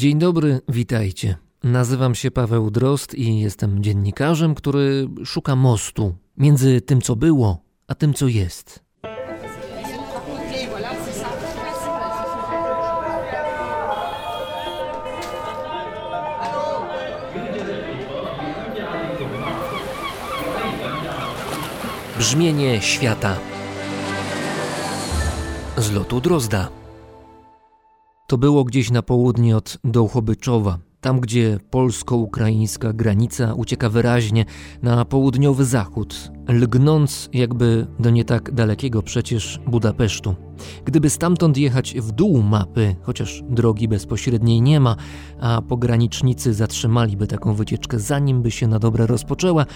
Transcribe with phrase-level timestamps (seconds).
[0.00, 1.36] Dzień dobry, witajcie.
[1.64, 7.94] Nazywam się Paweł Drost i jestem dziennikarzem, który szuka mostu między tym, co było, a
[7.94, 8.84] tym, co jest.
[22.18, 23.36] Brzmienie świata
[25.76, 26.79] z lotu Drozda.
[28.30, 34.44] To było gdzieś na południe od Dołchobyczowa, tam gdzie polsko-ukraińska granica ucieka wyraźnie
[34.82, 40.34] na południowy zachód, lgnąc jakby do nie tak dalekiego przecież Budapesztu.
[40.84, 44.96] Gdyby stamtąd jechać w dół mapy, chociaż drogi bezpośredniej nie ma,
[45.40, 49.66] a pogranicznicy zatrzymaliby taką wycieczkę zanim by się na dobre rozpoczęła,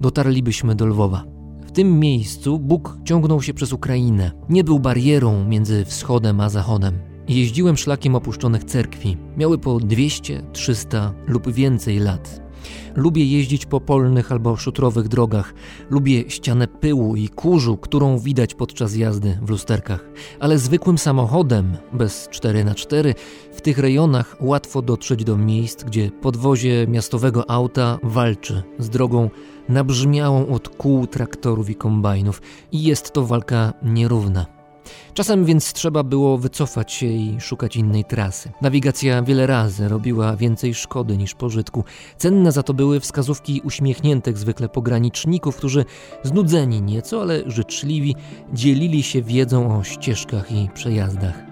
[0.00, 1.24] dotarlibyśmy do Lwowa.
[1.66, 4.30] W tym miejscu Bóg ciągnął się przez Ukrainę.
[4.48, 7.11] Nie był barierą między wschodem a zachodem.
[7.28, 9.16] Jeździłem szlakiem opuszczonych cerkwi.
[9.36, 12.42] Miały po 200, 300 lub więcej lat.
[12.94, 15.54] Lubię jeździć po polnych albo szutrowych drogach.
[15.90, 20.04] Lubię ścianę pyłu i kurzu, którą widać podczas jazdy w lusterkach.
[20.40, 23.14] Ale zwykłym samochodem, bez 4x4,
[23.52, 29.30] w tych rejonach łatwo dotrzeć do miejsc, gdzie podwozie miastowego auta walczy z drogą
[29.68, 32.42] nabrzmiałą od kół traktorów i kombajnów.
[32.72, 34.61] I jest to walka nierówna.
[35.14, 38.50] Czasem więc trzeba było wycofać się i szukać innej trasy.
[38.60, 41.84] Nawigacja wiele razy robiła więcej szkody niż pożytku.
[42.18, 45.84] Cenne za to były wskazówki uśmiechniętych zwykle pograniczników, którzy
[46.22, 48.16] znudzeni nieco, ale życzliwi
[48.52, 51.51] dzielili się wiedzą o ścieżkach i przejazdach.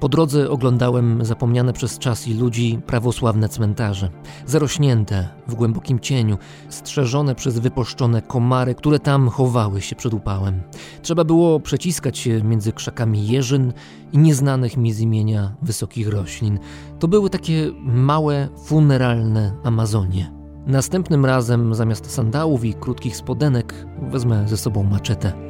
[0.00, 4.10] Po drodze oglądałem zapomniane przez czas i ludzi prawosławne cmentarze,
[4.46, 10.62] zarośnięte w głębokim cieniu, strzeżone przez wypuszczone komary, które tam chowały się przed upałem.
[11.02, 13.72] Trzeba było przeciskać się między krzakami jeżyn
[14.12, 16.58] i nieznanych mi z imienia wysokich roślin.
[16.98, 20.32] To były takie małe, funeralne Amazonie.
[20.66, 25.49] Następnym razem zamiast sandałów i krótkich spodenek wezmę ze sobą maczetę.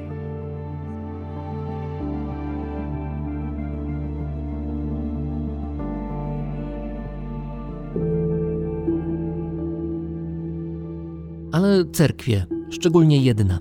[11.60, 13.58] Ale cerkwie, szczególnie jedna,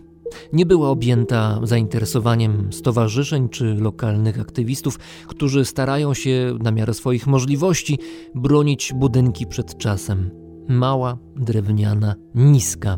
[0.54, 8.00] nie była objęta zainteresowaniem stowarzyszeń czy lokalnych aktywistów, którzy starają się na miarę swoich możliwości
[8.36, 10.32] bronić budynki przed czasem.
[10.68, 12.98] Mała, drewniana, niska.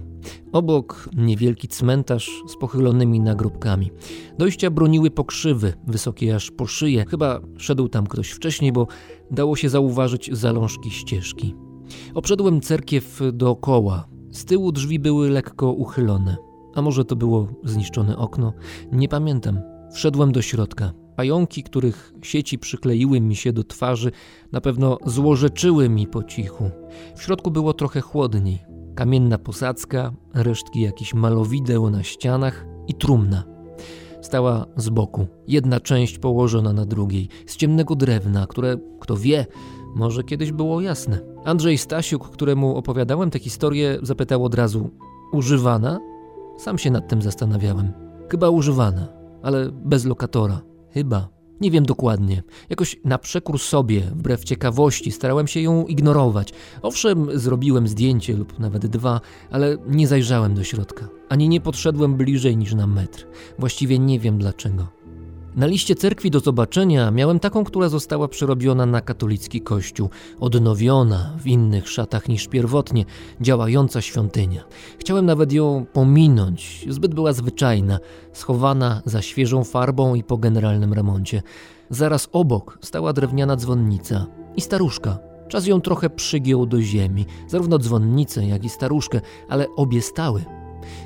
[0.51, 3.91] Obok niewielki cmentarz z pochylonymi nagrobkami.
[4.39, 7.05] Dojścia broniły pokrzywy, wysokie aż po szyję.
[7.09, 8.87] Chyba szedł tam ktoś wcześniej, bo
[9.31, 11.55] dało się zauważyć zalążki ścieżki.
[12.13, 16.37] Obszedłem cerkiew dookoła, z tyłu drzwi były lekko uchylone.
[16.75, 18.53] A może to było zniszczone okno?
[18.91, 19.59] Nie pamiętam.
[19.93, 20.91] Wszedłem do środka.
[21.15, 24.11] Pająki, których sieci przykleiły mi się do twarzy,
[24.51, 26.71] na pewno złorzeczyły mi po cichu.
[27.15, 28.59] W środku było trochę chłodniej.
[28.95, 33.43] Kamienna posadzka, resztki jakichś malowideł na ścianach i trumna.
[34.21, 39.45] Stała z boku, jedna część położona na drugiej, z ciemnego drewna, które, kto wie,
[39.95, 41.19] może kiedyś było jasne.
[41.45, 44.89] Andrzej Stasiuk, któremu opowiadałem tę historię, zapytał od razu:
[45.31, 45.99] Używana?
[46.57, 47.91] Sam się nad tym zastanawiałem.
[48.29, 49.07] Chyba używana,
[49.43, 50.61] ale bez lokatora.
[50.93, 51.29] Chyba.
[51.61, 52.43] Nie wiem dokładnie.
[52.69, 56.53] Jakoś na przekór sobie, wbrew ciekawości, starałem się ją ignorować.
[56.81, 59.21] Owszem, zrobiłem zdjęcie lub nawet dwa,
[59.51, 61.07] ale nie zajrzałem do środka.
[61.29, 63.27] Ani nie podszedłem bliżej niż na metr.
[63.59, 64.87] Właściwie nie wiem dlaczego.
[65.55, 71.47] Na liście cerkwi do zobaczenia miałem taką, która została przerobiona na katolicki kościół, odnowiona w
[71.47, 73.05] innych szatach niż pierwotnie,
[73.41, 74.63] działająca świątynia.
[74.99, 77.99] Chciałem nawet ją pominąć, zbyt była zwyczajna,
[78.33, 81.41] schowana za świeżą farbą i po generalnym remoncie.
[81.89, 84.25] Zaraz obok stała drewniana dzwonnica
[84.55, 85.19] i staruszka.
[85.47, 90.60] Czas ją trochę przygiął do ziemi, zarówno dzwonnicę, jak i staruszkę, ale obie stały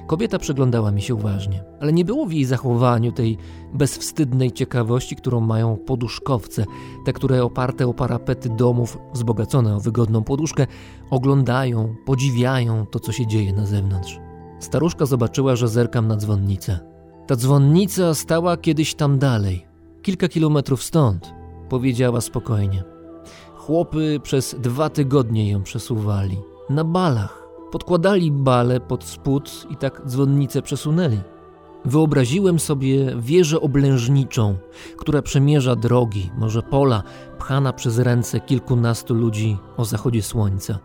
[0.08, 3.38] Kobieta przyglądała mi się uważnie, ale nie było w jej zachowaniu tej
[3.74, 6.66] bezwstydnej ciekawości, którą mają poduszkowce,
[7.06, 10.68] te, które oparte o parapety domów, wzbogacone o wygodną poduszkę,
[11.10, 14.20] oglądają, podziwiają to, co się dzieje na zewnątrz.
[14.60, 16.80] Staruszka zobaczyła, że zerkam na dzwonnicę.
[17.28, 19.66] Ta dzwonnica stała kiedyś tam dalej,
[20.02, 21.34] kilka kilometrów stąd,
[21.70, 22.84] powiedziała spokojnie.
[23.56, 26.38] Chłopy przez dwa tygodnie ją przesuwali.
[26.70, 27.45] Na balach.
[27.76, 31.20] Podkładali bale pod spód i tak dzwonnicę przesunęli.
[31.86, 34.56] Wyobraziłem sobie wieżę oblężniczą,
[34.98, 37.04] która przemierza drogi, może pola,
[37.40, 40.80] pchana przez ręce kilkunastu ludzi o zachodzie słońca.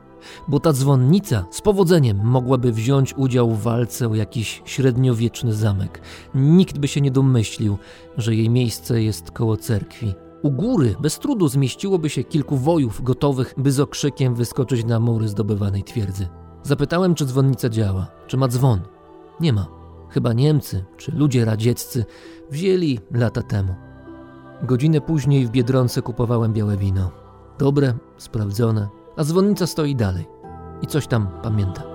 [0.49, 6.03] Bo ta dzwonnica z powodzeniem mogłaby wziąć udział w walce o jakiś średniowieczny zamek.
[6.35, 7.79] Nikt by się nie domyślił,
[8.17, 10.15] że jej miejsce jest koło cerkwi.
[10.43, 15.29] U góry bez trudu zmieściłoby się kilku wojów gotowych, by z okrzykiem wyskoczyć na mury
[15.29, 16.29] zdobywanej twierdzy.
[16.63, 18.81] Zapytałem, czy dzwonnica działa, czy ma dzwon.
[19.41, 19.67] Nie ma.
[20.09, 22.05] Chyba Niemcy czy ludzie radzieccy
[22.51, 23.75] wzięli lata temu.
[24.63, 27.11] Godzinę później w Biedronce kupowałem białe wino.
[27.59, 30.27] Dobre, sprawdzone, a dzwonnica stoi dalej
[30.83, 31.90] i coś tam pamięta.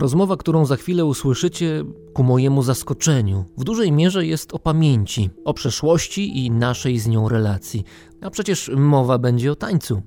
[0.00, 5.54] Rozmowa, którą za chwilę usłyszycie, ku mojemu zaskoczeniu, w dużej mierze jest o pamięci, o
[5.54, 7.84] przeszłości i naszej z nią relacji.
[8.20, 10.02] A przecież mowa będzie o tańcu.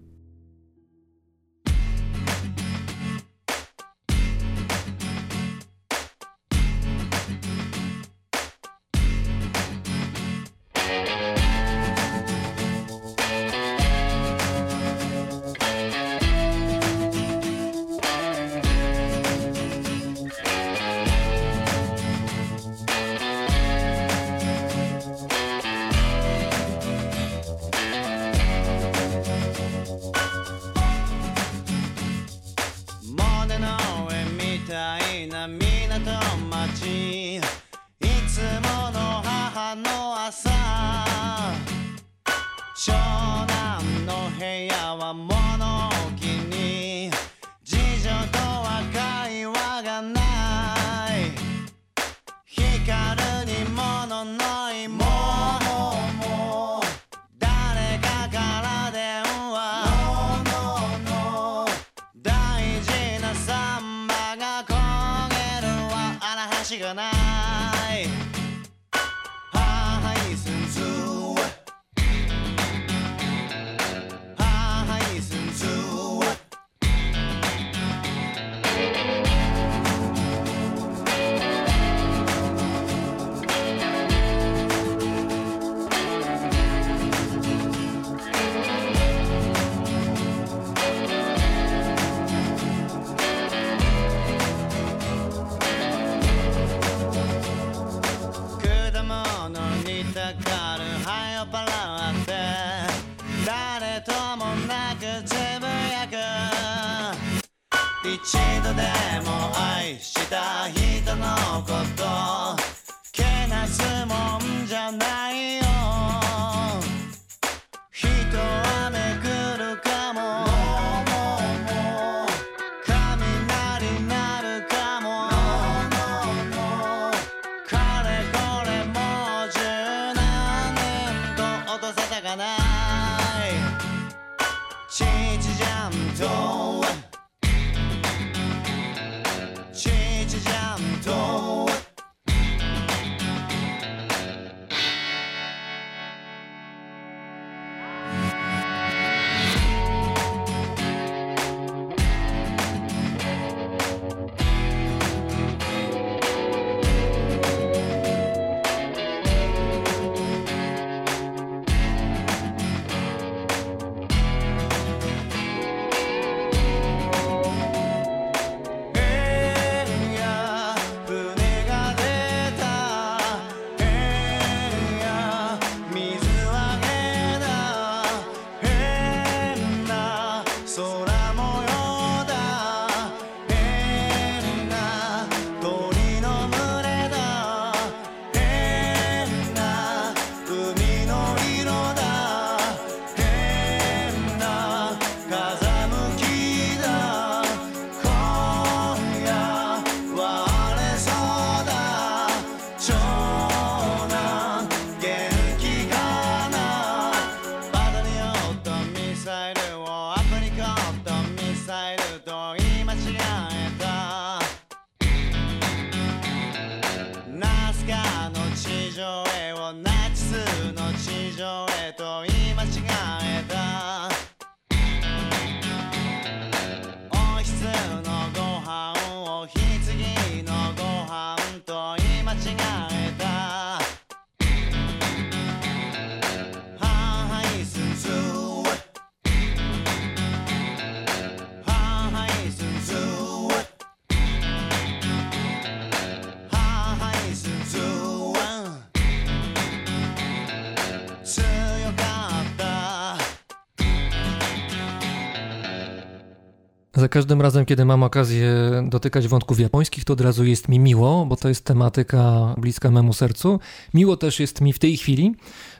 [257.04, 258.50] Za każdym razem, kiedy mam okazję
[258.90, 263.14] dotykać wątków japońskich, to od razu jest mi miło, bo to jest tematyka bliska memu
[263.14, 263.60] sercu.
[263.94, 265.36] Miło też jest mi w tej chwili,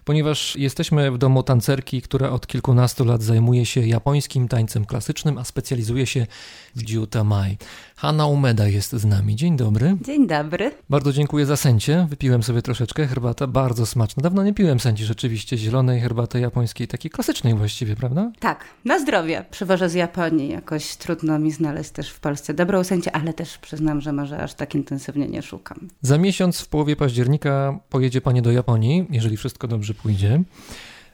[0.06, 5.44] ponieważ jesteśmy w domu tancerki, która od kilkunastu lat zajmuje się japońskim tańcem klasycznym, a
[5.44, 6.28] specjalizuje się
[6.76, 7.58] w Jiutamai.
[8.04, 9.36] Hanna Umeda jest z nami.
[9.36, 9.98] Dzień dobry.
[10.02, 10.72] Dzień dobry.
[10.90, 12.08] Bardzo dziękuję za sęcie.
[12.10, 13.08] Wypiłem sobie troszeczkę.
[13.08, 14.24] Herbata bardzo smaczna.
[14.24, 18.32] Dawno nie piłem sęci rzeczywiście zielonej herbaty japońskiej, takiej klasycznej właściwie, prawda?
[18.40, 19.46] Tak, na zdrowie.
[19.52, 20.50] Przywożę z Japonii.
[20.50, 24.54] Jakoś trudno mi znaleźć też w Polsce dobrą sęcię, ale też przyznam, że może aż
[24.54, 25.88] tak intensywnie nie szukam.
[26.02, 30.44] Za miesiąc w połowie października pojedzie Pani do Japonii, jeżeli wszystko dobrze pójdzie.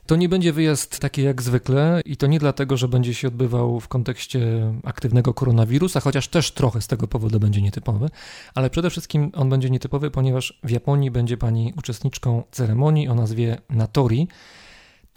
[0.10, 3.80] To nie będzie wyjazd taki jak zwykle i to nie dlatego, że będzie się odbywał
[3.80, 4.40] w kontekście
[4.84, 8.10] aktywnego koronawirusa, chociaż też trochę z tego powodu będzie nietypowy,
[8.56, 13.58] ale przede wszystkim on będzie nietypowy, ponieważ w Japonii będzie pani uczestniczką ceremonii o nazwie
[13.70, 14.28] Natori.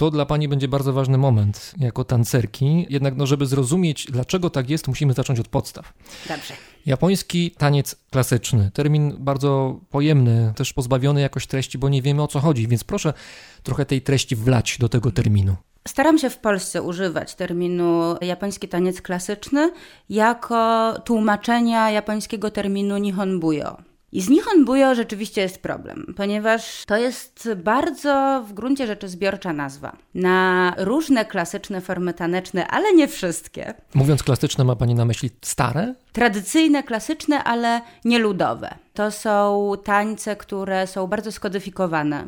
[0.03, 4.71] To dla Pani będzie bardzo ważny moment jako tancerki, jednak no, żeby zrozumieć, dlaczego tak
[4.71, 5.93] jest, musimy zacząć od podstaw.
[6.29, 6.55] Dobrze.
[6.87, 12.41] Japoński taniec klasyczny, termin bardzo pojemny, też pozbawiony jakoś treści, bo nie wiemy o co
[12.41, 13.15] chodzi, więc proszę
[13.63, 15.57] trochę tej treści wlać do tego terminu.
[15.89, 19.73] Staram się w Polsce używać terminu japoński taniec klasyczny
[20.11, 23.92] jako tłumaczenia japońskiego terminu nihonbuyo.
[24.13, 29.97] I z Nihonbuyo rzeczywiście jest problem, ponieważ to jest bardzo w gruncie rzeczy zbiorcza nazwa
[30.15, 33.75] na różne klasyczne formy taneczne, ale nie wszystkie.
[33.95, 35.95] Mówiąc klasyczne, ma Pani na myśli stare?
[36.13, 38.75] Tradycyjne, klasyczne, ale nie ludowe.
[38.95, 42.25] To są tańce, które są bardzo skodyfikowane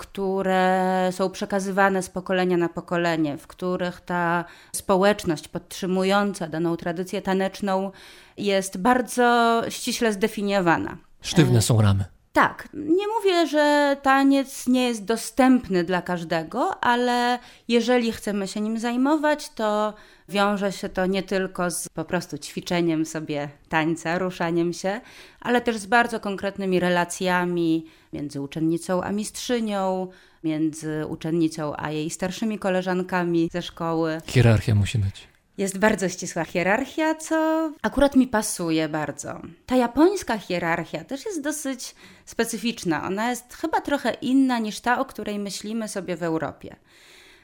[0.00, 7.90] które są przekazywane z pokolenia na pokolenie, w których ta społeczność podtrzymująca daną tradycję taneczną
[8.36, 10.96] jest bardzo ściśle zdefiniowana.
[11.20, 12.04] Sztywne są ramy.
[12.32, 18.78] Tak, nie mówię, że taniec nie jest dostępny dla każdego, ale jeżeli chcemy się nim
[18.78, 19.94] zajmować, to
[20.28, 25.00] wiąże się to nie tylko z po prostu ćwiczeniem sobie tańca, ruszaniem się,
[25.40, 30.08] ale też z bardzo konkretnymi relacjami między uczennicą a mistrzynią,
[30.44, 34.20] między uczennicą a jej starszymi koleżankami ze szkoły.
[34.26, 35.30] Hierarchia musi być.
[35.60, 39.40] Jest bardzo ścisła hierarchia, co akurat mi pasuje bardzo.
[39.66, 41.94] Ta japońska hierarchia też jest dosyć
[42.30, 43.06] specyficzna.
[43.06, 46.76] Ona jest chyba trochę inna niż ta, o której myślimy sobie w Europie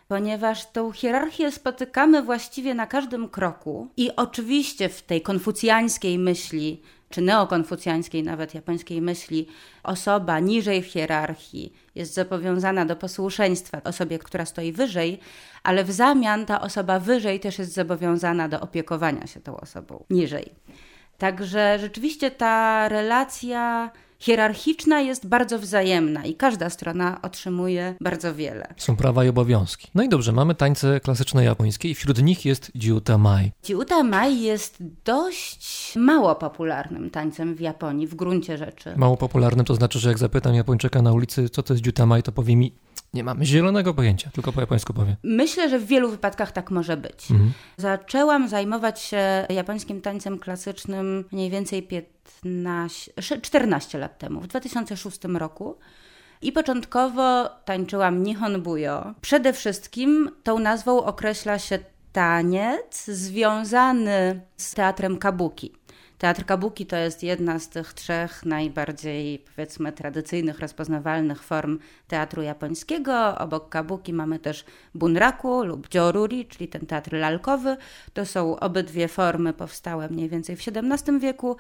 [0.09, 3.89] ponieważ tą hierarchię spotykamy właściwie na każdym kroku.
[3.97, 9.49] I oczywiście w tej konfucjańskiej myśli, czy neokonfucjańskiej nawet japońskiej myśli,
[9.83, 15.19] osoba niżej w hierarchii jest zobowiązana do posłuszeństwa osobie, która stoi wyżej,
[15.63, 20.53] ale w zamian ta osoba wyżej też jest zobowiązana do opiekowania się tą osobą niżej.
[21.19, 28.75] Także rzeczywiście ta relacja hierarchiczna jest bardzo wzajemna i każda strona otrzymuje bardzo wiele.
[28.77, 29.91] Są prawa i obowiązki.
[29.95, 33.53] No i dobrze, mamy tańce klasyczne japońskie i wśród nich jest jiutamai.
[33.69, 38.95] Jiutamai jest dość mało popularnym tańcem w Japonii, w gruncie rzeczy.
[38.97, 42.33] Mało popularnym to znaczy, że jak zapytam Japończyka na ulicy, co to jest jiutamai, to
[42.33, 42.73] powie mi,
[43.17, 45.17] nie mamy zielonego pojęcia, tylko po japońsku powiem.
[45.23, 47.31] Myślę, że w wielu wypadkach tak może być.
[47.31, 47.53] Mhm.
[47.77, 55.79] Zaczęłam zajmować się japońskim tańcem klasycznym mniej więcej 15, 14 lat temu, w 2006 roku.
[56.43, 59.15] I początkowo tańczyłam Nihonbuyo.
[59.21, 61.79] Przede wszystkim tą nazwą określa się
[62.13, 65.73] taniec związany z teatrem kabuki.
[66.19, 73.39] Teatr kabuki to jest jedna z tych trzech najbardziej, powiedzmy, tradycyjnych, rozpoznawalnych form teatru japońskiego.
[73.39, 77.77] Obok kabuki mamy też bunraku lub joruri, czyli ten teatr lalkowy.
[78.15, 81.57] To są obydwie formy powstałe mniej więcej w XVII wieku.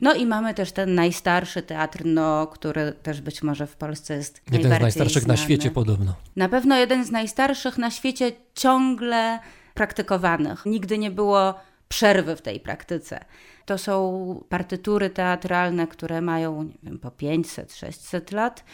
[0.00, 4.42] No i mamy też ten najstarszy teatr, no, który też być może w Polsce jest
[4.52, 5.38] Jeden z najstarszych znany.
[5.40, 6.14] na świecie podobno.
[6.36, 9.38] Na pewno jeden z najstarszych na świecie ciągle
[9.74, 10.66] praktykowanych.
[10.66, 11.54] Nigdy nie było
[11.88, 13.24] przerwy w tej praktyce.
[13.66, 18.64] To są partytury teatralne, które mają nie wiem, po 500-600 lat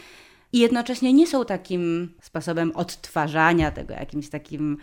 [0.53, 4.77] i jednocześnie nie są takim sposobem odtwarzania tego, jakimś takim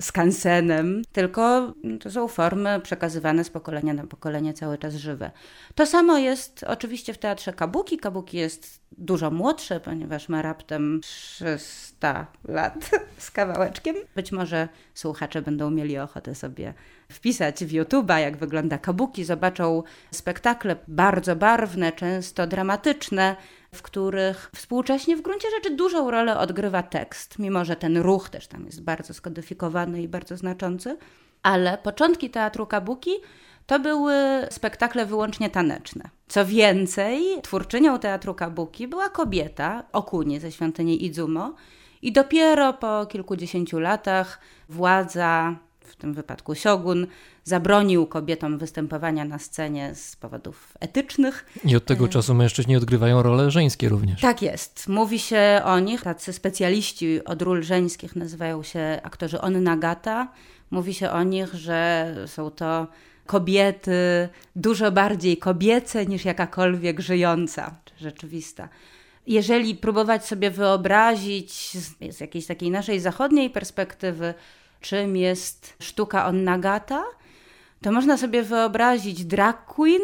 [0.00, 5.30] skansenem, tylko to są formy przekazywane z pokolenia na pokolenie cały czas żywe.
[5.74, 7.98] To samo jest oczywiście w teatrze Kabuki.
[7.98, 13.96] Kabuki jest dużo młodsze, ponieważ ma raptem 300 lat z kawałeczkiem.
[14.14, 16.74] Być może słuchacze będą mieli ochotę sobie
[17.08, 23.36] wpisać w YouTube'a, jak wygląda Kabuki, zobaczą spektakle bardzo barwne, często dramatyczne,
[23.74, 28.46] w których współcześnie w gruncie rzeczy dużą rolę odgrywa tekst, mimo że ten ruch też
[28.46, 30.96] tam jest bardzo skodyfikowany i bardzo znaczący.
[31.42, 33.10] Ale początki teatru kabuki
[33.66, 34.14] to były
[34.50, 36.10] spektakle wyłącznie taneczne.
[36.28, 41.54] Co więcej, twórczynią teatru kabuki była kobieta, Okuni ze świątyni Izumo,
[42.02, 47.06] i dopiero po kilkudziesięciu latach władza w tym wypadku siogun,
[47.50, 51.46] zabronił kobietom występowania na scenie z powodów etycznych.
[51.64, 54.20] I od tego czasu mężczyźni odgrywają role żeńskie również.
[54.20, 54.88] Tak jest.
[54.88, 60.28] Mówi się o nich, tacy specjaliści od ról żeńskich nazywają się aktorzy onnagata.
[60.70, 62.86] Mówi się o nich, że są to
[63.26, 68.68] kobiety dużo bardziej kobiece niż jakakolwiek żyjąca czy rzeczywista.
[69.26, 74.34] Jeżeli próbować sobie wyobrazić z, z jakiejś takiej naszej zachodniej perspektywy,
[74.80, 77.02] czym jest sztuka onnagata,
[77.82, 80.02] to można sobie wyobrazić drag queen,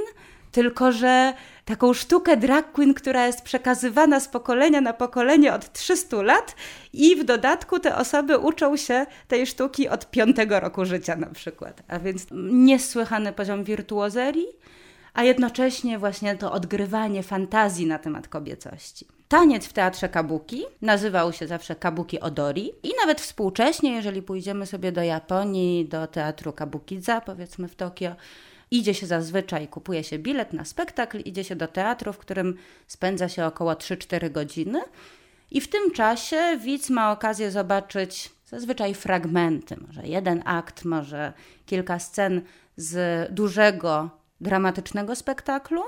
[0.53, 6.23] tylko że taką sztukę drag queen, która jest przekazywana z pokolenia na pokolenie od 300
[6.23, 6.57] lat
[6.93, 11.83] i w dodatku te osoby uczą się tej sztuki od piątego roku życia na przykład.
[11.89, 14.49] A więc niesłychany poziom wirtuozerii,
[15.15, 19.16] a jednocześnie właśnie to odgrywanie fantazji na temat kobiecości.
[19.29, 24.93] Taniec w teatrze kabuki nazywał się zawsze kabuki odori i nawet współcześnie, jeżeli pójdziemy sobie
[24.93, 28.17] do Japonii, do teatru kabukidza, powiedzmy w Tokio,
[28.71, 32.57] Idzie się zazwyczaj, kupuje się bilet na spektakl, idzie się do teatru, w którym
[32.87, 34.81] spędza się około 3-4 godziny.
[35.51, 41.33] I w tym czasie widz ma okazję zobaczyć zazwyczaj fragmenty, może jeden akt, może
[41.67, 42.43] kilka scen
[42.77, 45.83] z dużego, dramatycznego spektaklu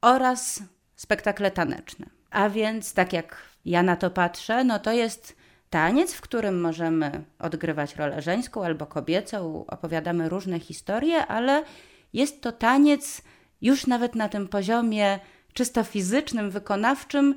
[0.00, 0.62] oraz
[0.96, 2.19] spektakle taneczne.
[2.30, 5.36] A więc, tak jak ja na to patrzę, no to jest
[5.70, 11.64] taniec, w którym możemy odgrywać rolę żeńską albo kobiecą, opowiadamy różne historie, ale
[12.12, 13.22] jest to taniec
[13.62, 15.18] już nawet na tym poziomie
[15.52, 17.34] czysto fizycznym, wykonawczym,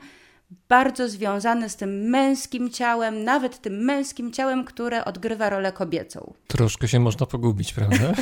[0.70, 6.34] bardzo związany z tym męskim ciałem, nawet tym męskim ciałem, które odgrywa rolę kobiecą.
[6.48, 8.14] Troszkę się można pogubić, prawda?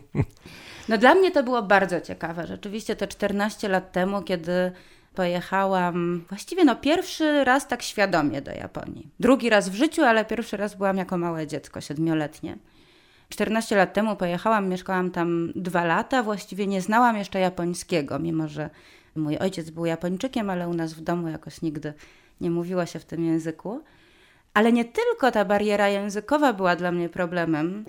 [0.88, 2.46] no dla mnie to było bardzo ciekawe.
[2.46, 4.72] Rzeczywiście te 14 lat temu, kiedy
[5.14, 9.08] pojechałam właściwie no pierwszy raz tak świadomie do Japonii.
[9.20, 12.58] Drugi raz w życiu, ale pierwszy raz byłam jako małe dziecko, siedmioletnie.
[13.28, 18.70] 14 lat temu pojechałam, mieszkałam tam dwa lata, właściwie nie znałam jeszcze japońskiego, mimo że
[19.16, 21.94] mój ojciec był Japończykiem, ale u nas w domu jakoś nigdy
[22.40, 23.82] nie mówiło się w tym języku.
[24.54, 27.84] Ale nie tylko ta bariera językowa była dla mnie problemem.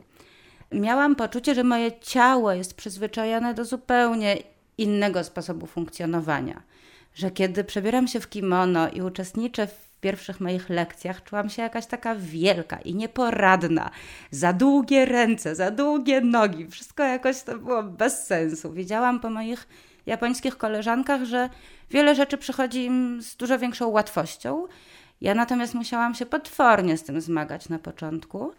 [0.71, 4.37] Miałam poczucie, że moje ciało jest przyzwyczajone do zupełnie
[4.77, 6.61] innego sposobu funkcjonowania.
[7.15, 11.85] Że kiedy przebieram się w kimono i uczestniczę w pierwszych moich lekcjach czułam się jakaś
[11.85, 13.91] taka wielka i nieporadna.
[14.31, 18.73] Za długie ręce, za długie nogi, wszystko jakoś to było bez sensu.
[18.73, 19.67] Widziałam po moich
[20.05, 21.49] japońskich koleżankach, że
[21.89, 24.67] wiele rzeczy przychodzi im z dużo większą łatwością.
[25.21, 28.53] Ja natomiast musiałam się potwornie z tym zmagać na początku.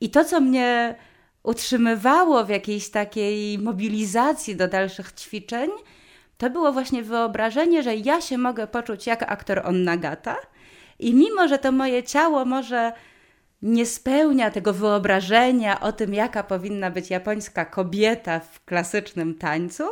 [0.00, 0.94] I to, co mnie
[1.42, 5.70] utrzymywało w jakiejś takiej mobilizacji do dalszych ćwiczeń,
[6.40, 10.36] to było właśnie wyobrażenie, że ja się mogę poczuć jak aktor Onnagata,
[10.98, 12.92] i mimo, że to moje ciało może
[13.62, 19.84] nie spełnia tego wyobrażenia o tym, jaka powinna być japońska kobieta w klasycznym tańcu,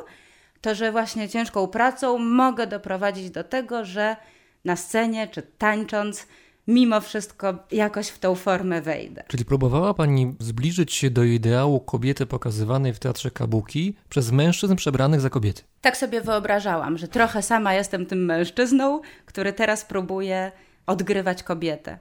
[0.60, 4.16] to że właśnie ciężką pracą mogę doprowadzić do tego, że
[4.64, 6.26] na scenie czy tańcząc,
[6.68, 9.24] mimo wszystko jakoś w tą formę wejdę.
[9.28, 15.20] Czyli próbowała Pani zbliżyć się do ideału kobiety pokazywanej w teatrze kabuki przez mężczyzn przebranych
[15.20, 15.62] za kobiety?
[15.80, 20.52] Tak sobie wyobrażałam, że trochę sama jestem tym mężczyzną, który teraz próbuje
[20.86, 21.98] odgrywać kobietę.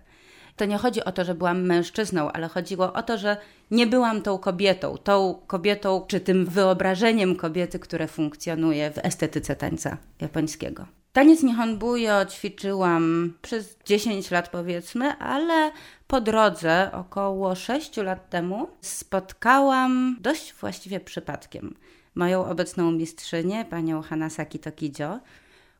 [0.55, 3.37] To nie chodzi o to, że byłam mężczyzną, ale chodziło o to, że
[3.71, 9.97] nie byłam tą kobietą, tą kobietą czy tym wyobrażeniem kobiety, które funkcjonuje w estetyce tańca
[10.21, 10.85] japońskiego.
[11.17, 15.71] Taniec Nihonbuyo ćwiczyłam przez 10 lat powiedzmy, ale
[16.07, 21.75] po drodze około 6 lat temu spotkałam dość właściwie przypadkiem
[22.15, 25.19] moją obecną mistrzynię, panią Hanasaki Tokijo,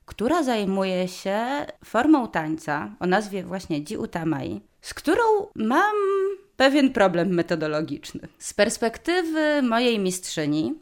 [0.05, 5.23] która zajmuje się formą tańca o nazwie właśnie Jiutamai, z którą
[5.55, 5.95] mam
[6.55, 8.27] pewien problem metodologiczny.
[8.39, 10.73] Z perspektywy mojej mistrzyni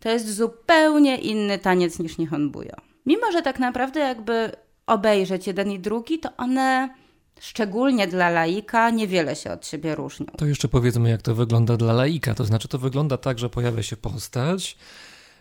[0.00, 2.87] to jest zupełnie inny taniec niż Nihonbuyo.
[3.08, 4.52] Mimo, że tak naprawdę jakby
[4.86, 6.94] obejrzeć jeden i drugi, to one
[7.40, 10.26] szczególnie dla laika niewiele się od siebie różnią.
[10.26, 12.34] To jeszcze powiedzmy, jak to wygląda dla laika.
[12.34, 14.76] To znaczy, to wygląda tak, że pojawia się postać,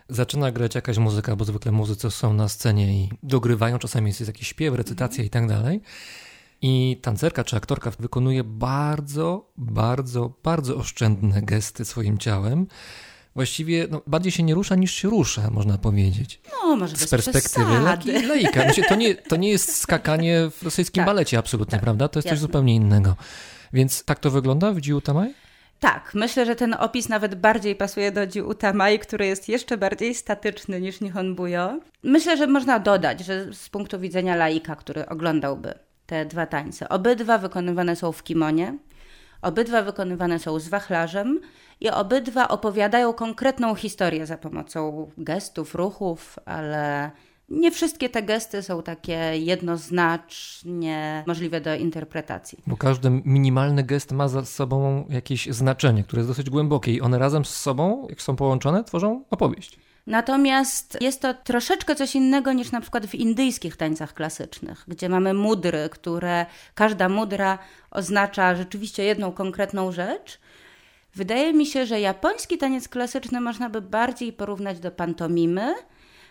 [0.09, 4.47] zaczyna grać jakaś muzyka, bo zwykle muzycy są na scenie i dogrywają, czasami jest jakiś
[4.47, 5.81] śpiew, recytacja i tak dalej.
[6.61, 12.67] I tancerka czy aktorka wykonuje bardzo, bardzo, bardzo oszczędne gesty swoim ciałem.
[13.37, 16.41] Właściwie no, bardziej się nie rusza niż się rusza, można powiedzieć.
[16.51, 17.79] No, może Z perspektywy
[18.27, 18.63] laika.
[18.63, 21.05] Znaczy, to, nie, to nie jest skakanie w rosyjskim tak.
[21.05, 21.81] balecie absolutnie, tak.
[21.81, 22.07] prawda?
[22.07, 22.37] To jest Jasne.
[22.37, 23.15] coś zupełnie innego.
[23.73, 25.33] Więc tak to wygląda w Jiu Tamai?
[25.79, 30.15] Tak, myślę, że ten opis nawet bardziej pasuje do Jiu Utamai, który jest jeszcze bardziej
[30.15, 31.79] statyczny niż Nihonbuyo.
[32.03, 35.73] Myślę, że można dodać, że z punktu widzenia laika, który oglądałby
[36.05, 38.77] te dwa tańce, obydwa wykonywane są w kimonie.
[39.41, 41.39] Obydwa wykonywane są z wachlarzem
[41.81, 47.11] i obydwa opowiadają konkretną historię za pomocą gestów, ruchów, ale
[47.49, 52.57] nie wszystkie te gesty są takie jednoznacznie możliwe do interpretacji.
[52.67, 57.19] Bo każdy minimalny gest ma za sobą jakieś znaczenie, które jest dosyć głębokie i one
[57.19, 59.79] razem z sobą, jak są połączone, tworzą opowieść.
[60.07, 65.33] Natomiast jest to troszeczkę coś innego niż na przykład w indyjskich tańcach klasycznych, gdzie mamy
[65.33, 67.59] mudry, które każda mudra
[67.91, 70.39] oznacza rzeczywiście jedną konkretną rzecz.
[71.17, 75.75] Wydaje mi się, że japoński taniec klasyczny można by bardziej porównać do pantomimy,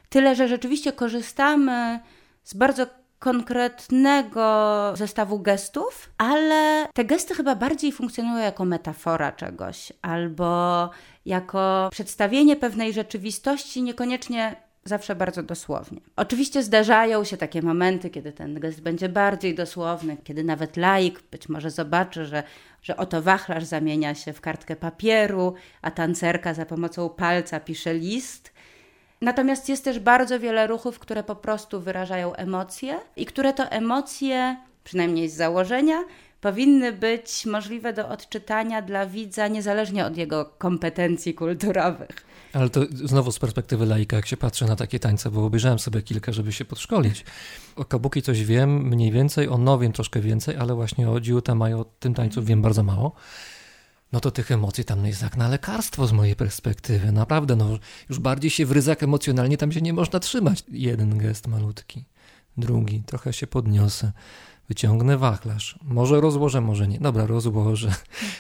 [0.09, 2.01] tyle że rzeczywiście korzystamy
[2.45, 2.87] z bardzo
[3.19, 10.91] konkretnego zestawu gestów, ale te gesty chyba bardziej funkcjonują jako metafora czegoś albo
[11.25, 14.57] jako przedstawienie pewnej rzeczywistości, niekoniecznie
[14.89, 16.01] zawsze bardzo dosłownie.
[16.17, 21.49] Oczywiście zdarzają się takie momenty, kiedy ten gest będzie bardziej dosłowny, kiedy nawet laik być
[21.49, 22.43] może zobaczy, że,
[22.83, 28.53] że oto wachlarz zamienia się w kartkę papieru, a tancerka za pomocą palca pisze list.
[29.21, 34.57] Natomiast jest też bardzo wiele ruchów, które po prostu wyrażają emocje i które to emocje,
[34.85, 36.05] przynajmniej z założenia,
[36.41, 42.27] powinny być możliwe do odczytania dla widza niezależnie od jego kompetencji kulturowych.
[42.53, 46.03] Ale to znowu z perspektywy laika, jak się patrzy na takie tańce, bo obejrzałem sobie
[46.03, 47.25] kilka, żeby się podszkolić.
[47.77, 51.79] O kabuki coś wiem mniej więcej, o nowiem troszkę więcej, ale właśnie o Jiuta Majo,
[51.79, 53.17] o tym tańcu wiem bardzo mało
[54.13, 57.13] no to tych emocji tam jest jak na lekarstwo z mojej perspektywy.
[57.13, 60.65] Naprawdę, no już bardziej się w ryzach emocjonalnie tam się nie można trzymać.
[60.69, 62.05] Jeden gest malutki,
[62.57, 64.13] drugi, trochę się podniosę,
[64.69, 65.79] wyciągnę wachlarz.
[65.83, 66.99] Może rozłożę, może nie.
[66.99, 67.95] Dobra, rozłożę.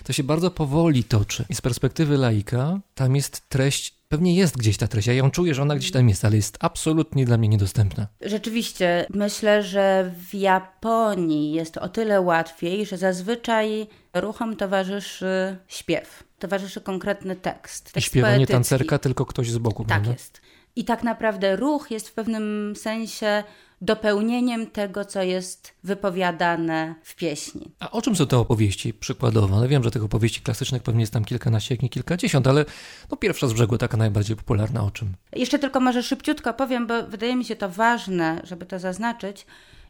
[0.04, 1.44] To się bardzo powoli toczy.
[1.48, 5.08] I z perspektywy laika tam jest treść Pewnie jest gdzieś ta treść.
[5.08, 8.06] Ja ją czuję, że ona gdzieś tam jest, ale jest absolutnie dla mnie niedostępna.
[8.20, 16.80] Rzeczywiście, myślę, że w Japonii jest o tyle łatwiej, że zazwyczaj ruchom towarzyszy śpiew, towarzyszy
[16.80, 17.84] konkretny tekst.
[17.84, 19.84] tekst I śpiewa nie tancerka, tylko ktoś z boku.
[19.84, 20.12] Tak prawda?
[20.12, 20.40] jest.
[20.76, 23.44] I tak naprawdę ruch jest w pewnym sensie
[23.80, 27.70] dopełnieniem tego, co jest wypowiadane w pieśni.
[27.80, 29.60] A o czym są te opowieści przykładowo?
[29.60, 32.64] No wiem, że tych opowieści klasycznych pewnie jest tam kilkanaście, jak nie kilkadziesiąt, ale
[33.10, 35.14] no pierwsza z brzegu taka najbardziej popularna o czym?
[35.32, 39.46] Jeszcze tylko może szybciutko powiem, bo wydaje mi się to ważne, żeby to zaznaczyć.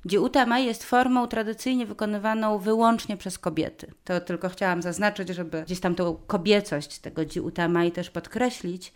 [0.07, 3.93] Dziuta jest formą tradycyjnie wykonywaną wyłącznie przez kobiety.
[4.05, 8.93] To tylko chciałam zaznaczyć, żeby gdzieś tam tą kobiecość tego dziuta też podkreślić.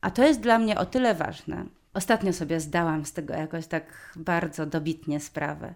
[0.00, 4.12] A to jest dla mnie o tyle ważne, Ostatnio sobie zdałam z tego jakoś tak
[4.16, 5.74] bardzo dobitnie sprawę.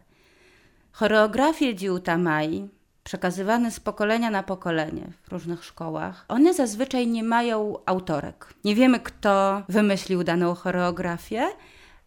[0.92, 2.68] Choreografie Dziuta Mai,
[3.04, 8.54] przekazywane z pokolenia na pokolenie w różnych szkołach, one zazwyczaj nie mają autorek.
[8.64, 11.46] Nie wiemy, kto wymyślił daną choreografię,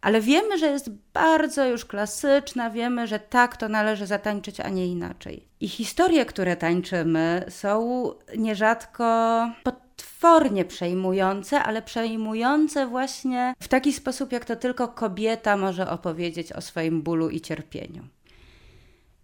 [0.00, 4.86] ale wiemy, że jest bardzo już klasyczna, wiemy, że tak to należy zatańczyć, a nie
[4.86, 5.46] inaczej.
[5.60, 9.04] I historie, które tańczymy, są nierzadko
[9.64, 9.81] pod
[10.22, 16.60] potwornie przejmujące, ale przejmujące właśnie w taki sposób, jak to tylko kobieta może opowiedzieć o
[16.60, 18.02] swoim bólu i cierpieniu.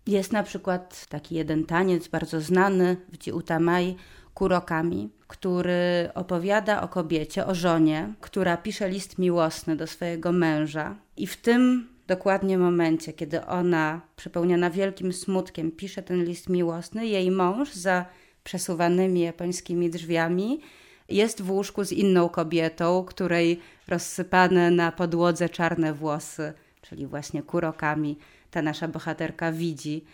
[0.06, 3.96] Jest na przykład taki jeden taniec bardzo znany w Dziutamaj,
[4.34, 11.26] Kurokami, który opowiada o kobiecie, o żonie, która pisze list miłosny do swojego męża i
[11.26, 17.74] w tym dokładnie momencie, kiedy ona, przepełniona wielkim smutkiem, pisze ten list miłosny, jej mąż
[17.74, 18.04] za
[18.48, 20.60] przesuwanymi japońskimi drzwiami
[21.08, 28.18] jest w łóżku z inną kobietą, której rozsypane na podłodze czarne włosy, czyli właśnie kurokami,
[28.50, 30.04] ta nasza bohaterka widzi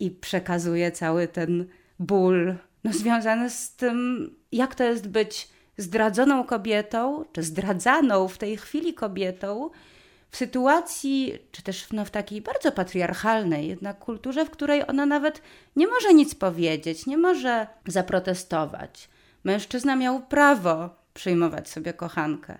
[0.00, 1.66] i przekazuje cały ten
[1.98, 2.54] ból
[2.84, 8.94] no, związany z tym, jak to jest być zdradzoną kobietą, czy zdradzaną w tej chwili
[8.94, 9.70] kobietą,
[10.32, 15.42] w sytuacji, czy też no, w takiej bardzo patriarchalnej jednak kulturze, w której ona nawet
[15.76, 19.08] nie może nic powiedzieć, nie może zaprotestować.
[19.44, 22.58] Mężczyzna miał prawo przyjmować sobie kochankę.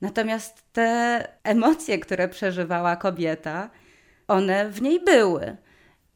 [0.00, 3.70] Natomiast te emocje, które przeżywała kobieta,
[4.28, 5.56] one w niej były.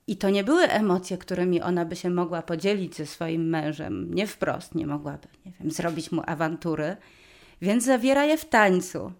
[0.07, 4.15] I to nie były emocje, którymi ona by się mogła podzielić ze swoim mężem.
[4.15, 6.97] Nie wprost, nie mogłaby, nie wiem, zrobić mu awantury,
[7.63, 9.13] więc zawiera je w tańcu.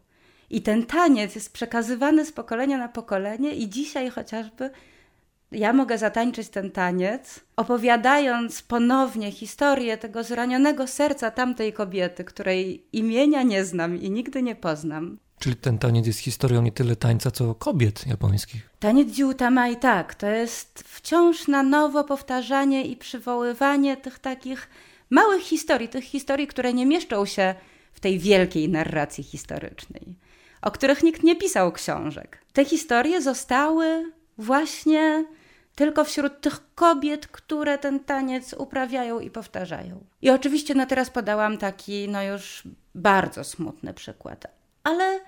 [0.51, 4.71] I ten taniec jest przekazywany z pokolenia na pokolenie, i dzisiaj chociażby
[5.53, 13.43] ja mogę zatańczyć ten taniec, opowiadając ponownie historię tego zranionego serca tamtej kobiety, której imienia
[13.43, 15.19] nie znam i nigdy nie poznam.
[15.39, 18.71] Czyli ten taniec jest historią nie tyle tańca, co kobiet japońskich.
[18.79, 24.69] Taniec Jiutamai, tak, to jest wciąż na nowo powtarzanie i przywoływanie tych takich
[25.11, 27.55] małych historii, tych historii, które nie mieszczą się
[27.93, 30.17] w tej wielkiej narracji historycznej,
[30.65, 32.39] o których nikt nie pisał książek.
[32.53, 35.25] Te historie zostały właśnie
[35.75, 40.05] tylko wśród tych kobiet, które ten taniec uprawiają i powtarzają.
[40.23, 42.63] I oczywiście no teraz podałam taki no już
[42.95, 44.47] bardzo smutny przykład,
[44.83, 45.21] ale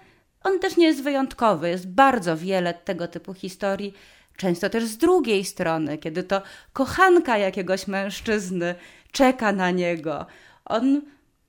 [0.42, 1.68] on też nie jest wyjątkowy.
[1.68, 3.94] Jest bardzo wiele tego typu historii,
[4.36, 8.74] często też z drugiej strony, kiedy to kochanka jakiegoś mężczyzny
[9.12, 10.26] czeka na niego.
[10.64, 11.02] On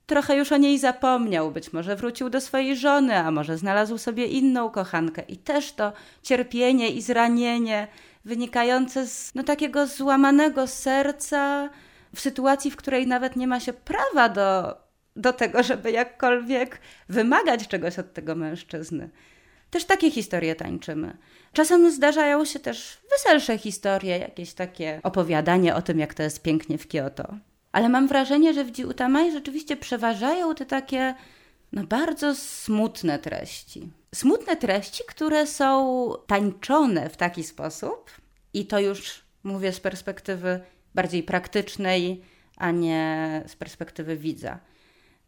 [0.08, 4.26] trochę już o niej zapomniał, być może wrócił do swojej żony, a może znalazł sobie
[4.26, 5.22] inną kochankę.
[5.22, 5.92] I też to
[6.22, 7.88] cierpienie i zranienie
[8.24, 11.70] wynikające z no, takiego złamanego serca
[12.14, 14.76] w sytuacji, w której nawet nie ma się prawa do,
[15.16, 19.10] do tego, żeby jakkolwiek wymagać czegoś od tego mężczyzny.
[19.70, 21.16] Też takie historie tańczymy.
[21.52, 26.78] Czasem zdarzają się też weselsze historie, jakieś takie opowiadanie o tym, jak to jest pięknie
[26.78, 27.34] w Kyoto.
[27.72, 31.14] Ale mam wrażenie, że w Dziutamaj rzeczywiście przeważają te takie
[31.72, 33.90] no, bardzo smutne treści.
[34.14, 38.10] Smutne treści, które są tańczone w taki sposób,
[38.54, 40.60] i to już mówię z perspektywy
[40.94, 42.22] bardziej praktycznej,
[42.56, 44.58] a nie z perspektywy widza.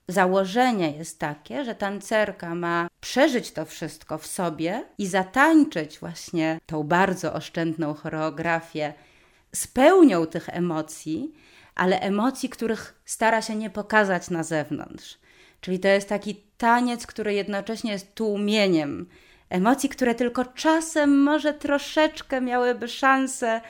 [0.08, 6.82] Założenie jest takie, że tancerka ma przeżyć to wszystko w sobie i zatańczyć właśnie tą
[6.82, 8.94] bardzo oszczędną choreografię
[9.54, 11.32] z pełnią tych emocji,
[11.80, 15.18] ale emocji, których stara się nie pokazać na zewnątrz.
[15.60, 19.06] Czyli to jest taki taniec, który jednocześnie jest tłumieniem
[19.50, 23.60] emocji, które tylko czasem może troszeczkę miałyby szansę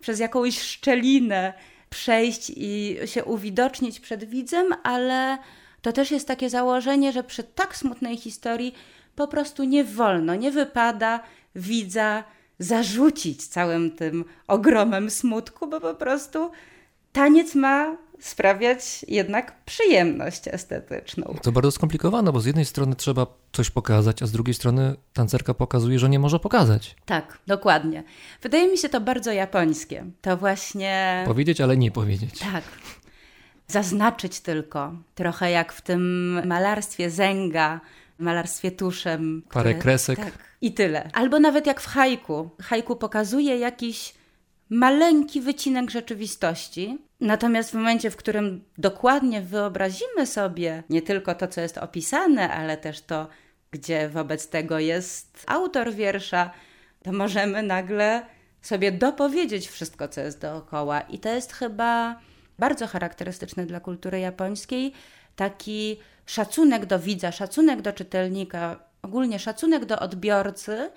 [0.00, 1.52] przez jakąś szczelinę
[1.90, 5.38] przejść i się uwidocznić przed widzem, ale
[5.82, 8.74] to też jest takie założenie, że przy tak smutnej historii
[9.16, 11.20] po prostu nie wolno, nie wypada
[11.54, 12.24] widza
[12.58, 16.50] zarzucić całym tym ogromem smutku, bo po prostu
[17.16, 21.36] taniec ma sprawiać jednak przyjemność estetyczną.
[21.42, 25.54] To bardzo skomplikowane, bo z jednej strony trzeba coś pokazać, a z drugiej strony tancerka
[25.54, 26.96] pokazuje, że nie może pokazać.
[27.06, 28.04] Tak, dokładnie.
[28.42, 30.04] Wydaje mi się to bardzo japońskie.
[30.20, 31.22] To właśnie.
[31.26, 32.38] Powiedzieć, ale nie powiedzieć.
[32.38, 32.64] Tak.
[33.68, 37.80] Zaznaczyć tylko, trochę jak w tym malarstwie Zenga,
[38.18, 39.42] malarstwie tuszem.
[39.50, 39.82] Parę które...
[39.82, 40.18] kresek.
[40.18, 41.10] Tak, i tyle.
[41.12, 42.50] Albo nawet jak w haiku.
[42.62, 44.14] Haiku pokazuje jakiś
[44.70, 47.05] maleńki wycinek rzeczywistości.
[47.20, 52.76] Natomiast w momencie, w którym dokładnie wyobrazimy sobie nie tylko to, co jest opisane, ale
[52.76, 53.28] też to,
[53.70, 56.50] gdzie wobec tego jest autor wiersza,
[57.02, 58.26] to możemy nagle
[58.62, 61.00] sobie dopowiedzieć wszystko, co jest dookoła.
[61.00, 62.20] I to jest chyba
[62.58, 64.92] bardzo charakterystyczne dla kultury japońskiej
[65.36, 70.90] taki szacunek do widza, szacunek do czytelnika, ogólnie szacunek do odbiorcy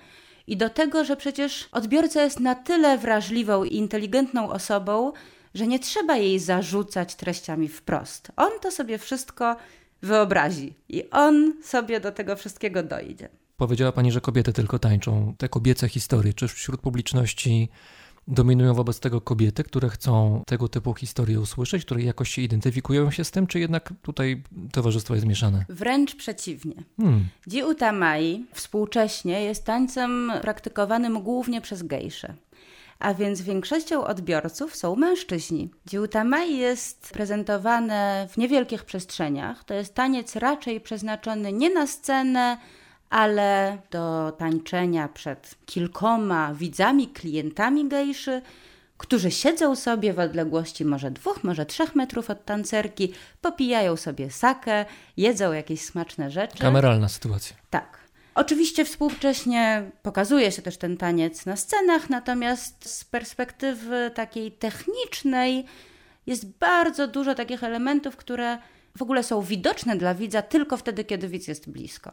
[0.47, 5.11] i do tego, że przecież odbiorca jest na tyle wrażliwą i inteligentną osobą,
[5.59, 8.31] że nie trzeba jej zarzucać treściami wprost.
[8.35, 9.55] On to sobie wszystko
[10.01, 13.29] wyobrazi i on sobie do tego wszystkiego dojdzie.
[13.57, 16.33] Powiedziała Pani, że kobiety tylko tańczą te kobiece historie.
[16.33, 17.69] Czy wśród publiczności
[18.27, 23.23] dominują wobec tego kobiety, które chcą tego typu historie usłyszeć, które jakoś się identyfikują się
[23.23, 25.65] z tym, czy jednak tutaj towarzystwo jest mieszane?
[25.69, 26.75] Wręcz przeciwnie.
[26.97, 27.27] Hmm.
[27.93, 32.33] Mai współcześnie jest tańcem praktykowanym głównie przez gejsze
[32.99, 35.69] a więc większością odbiorców są mężczyźni.
[36.25, 39.63] Mai jest prezentowane w niewielkich przestrzeniach.
[39.63, 42.57] To jest taniec raczej przeznaczony nie na scenę,
[43.09, 48.41] ale do tańczenia przed kilkoma widzami, klientami gejszy,
[48.97, 54.85] którzy siedzą sobie w odległości może dwóch, może trzech metrów od tancerki, popijają sobie sakę,
[55.17, 56.57] jedzą jakieś smaczne rzeczy.
[56.57, 57.55] Kameralna sytuacja.
[57.69, 57.98] Tak.
[58.39, 65.65] Oczywiście współcześnie pokazuje się też ten taniec na scenach, natomiast z perspektywy takiej technicznej
[66.27, 68.57] jest bardzo dużo takich elementów, które
[68.97, 72.11] w ogóle są widoczne dla widza tylko wtedy, kiedy widz jest blisko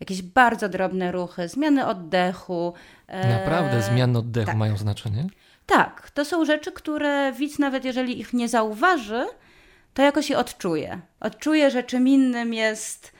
[0.00, 2.74] jakieś bardzo drobne ruchy, zmiany oddechu.
[3.06, 4.56] E, Naprawdę, zmiany oddechu tak.
[4.56, 5.26] mają znaczenie?
[5.66, 9.26] Tak, to są rzeczy, które widz, nawet jeżeli ich nie zauważy,
[9.94, 11.00] to jakoś je odczuje.
[11.20, 13.15] Odczuje, że czym innym jest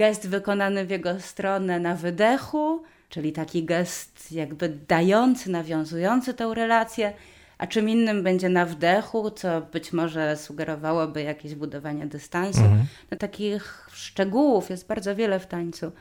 [0.00, 7.12] gest wykonany w jego stronę na wydechu, czyli taki gest jakby dający, nawiązujący tę relację,
[7.58, 12.60] a czym innym będzie na wdechu, co być może sugerowałoby jakieś budowanie dystansu.
[12.60, 12.84] Mhm.
[13.10, 15.92] No, takich szczegółów jest bardzo wiele w tańcu.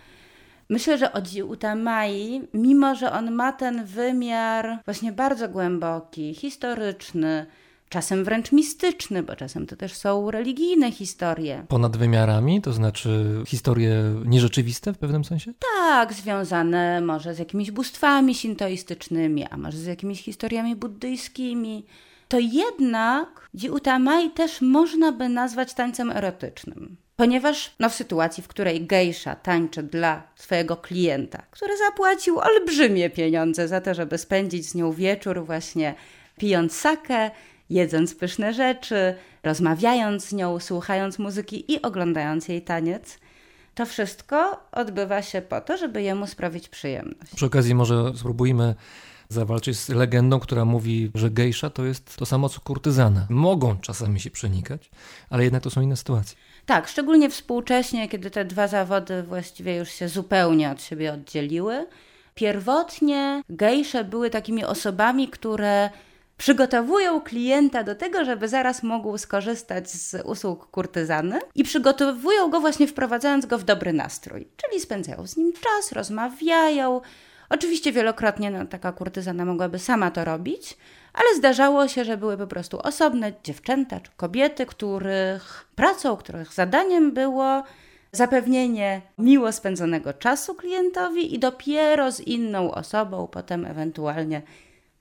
[0.69, 7.45] Myślę, że Oji Utamai, mimo że on ma ten wymiar właśnie bardzo głęboki, historyczny,
[7.89, 11.65] czasem wręcz mistyczny, bo czasem to też są religijne historie.
[11.67, 13.93] Ponad wymiarami, to znaczy historie
[14.25, 15.53] nierzeczywiste w pewnym sensie?
[15.75, 21.85] Tak, związane może z jakimiś bóstwami sintoistycznymi, a może z jakimiś historiami buddyjskimi.
[22.27, 26.97] To jednak Utamai też można by nazwać tańcem erotycznym.
[27.15, 33.67] Ponieważ no, w sytuacji, w której gejsza tańczy dla swojego klienta, który zapłacił olbrzymie pieniądze
[33.67, 35.95] za to, żeby spędzić z nią wieczór właśnie
[36.37, 37.31] pijąc sakę,
[37.69, 43.19] jedząc pyszne rzeczy, rozmawiając z nią, słuchając muzyki i oglądając jej taniec.
[43.75, 47.35] To wszystko odbywa się po to, żeby jemu sprawić przyjemność.
[47.35, 48.75] Przy okazji może spróbujmy
[49.29, 53.27] zawalczyć z legendą, która mówi, że gejsza to jest to samo co kurtyzana.
[53.29, 54.89] Mogą czasami się przenikać,
[55.29, 56.37] ale jednak to są inne sytuacje.
[56.65, 61.87] Tak, szczególnie współcześnie, kiedy te dwa zawody właściwie już się zupełnie od siebie oddzieliły.
[62.35, 65.89] Pierwotnie gejsze były takimi osobami, które
[66.39, 72.87] przygotowują klienta do tego, żeby zaraz mógł skorzystać z usług kurtyzany i przygotowują go właśnie
[72.87, 74.47] wprowadzając go w dobry nastrój.
[74.57, 77.01] Czyli spędzają z nim czas, rozmawiają.
[77.49, 80.77] Oczywiście wielokrotnie no, taka kurtyzana mogłaby sama to robić,
[81.13, 87.11] ale zdarzało się, że były po prostu osobne dziewczęta czy kobiety, których pracą, których zadaniem
[87.11, 87.63] było
[88.11, 94.41] zapewnienie miło spędzonego czasu klientowi i dopiero z inną osobą potem ewentualnie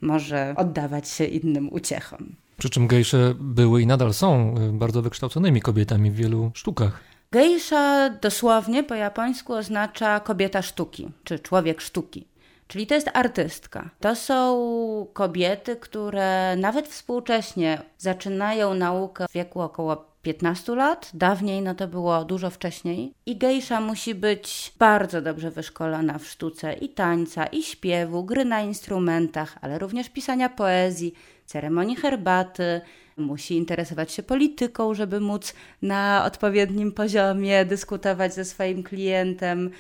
[0.01, 2.37] może oddawać się innym uciechom.
[2.59, 7.01] Przy czym gejsze były i nadal są y, bardzo wykształconymi kobietami w wielu sztukach.
[7.31, 12.27] Gejsza dosłownie po japońsku oznacza kobieta sztuki, czy człowiek sztuki.
[12.69, 13.91] Czyli to jest artystka.
[14.01, 19.97] To są kobiety, które nawet współcześnie zaczynają naukę w wieku około
[20.29, 21.11] 15 lat.
[21.15, 23.15] Dawniej no to było dużo wcześniej.
[23.27, 28.61] I gejsza musi być bardzo dobrze wyszkolona w sztuce i tańca, i śpiewu, gry na
[28.61, 31.15] instrumentach, ale również pisania poezji,
[31.47, 32.81] ceremonii herbaty.
[33.17, 39.71] Musi interesować się polityką, żeby móc na odpowiednim poziomie dyskutować ze swoim klientem.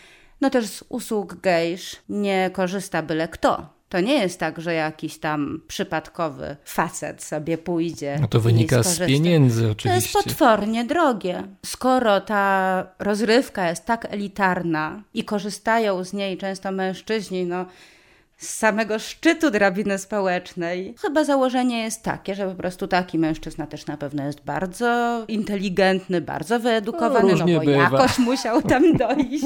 [0.41, 5.19] No też z usług gejsz nie korzysta byle kto to nie jest tak, że jakiś
[5.19, 8.19] tam przypadkowy facet sobie pójdzie.
[8.21, 9.89] No to wynika z pieniędzy oczywiście.
[9.89, 11.43] To jest potwornie drogie.
[11.67, 17.67] Skoro ta rozrywka jest tak elitarna i korzystają z niej często mężczyźni, no
[18.39, 20.95] z samego szczytu drabiny społecznej.
[21.01, 26.21] Chyba założenie jest takie, że po prostu taki mężczyzna też na pewno jest bardzo inteligentny,
[26.21, 27.83] bardzo wyedukowany, no, no bo bywa.
[27.83, 29.45] jakoś musiał tam dojść.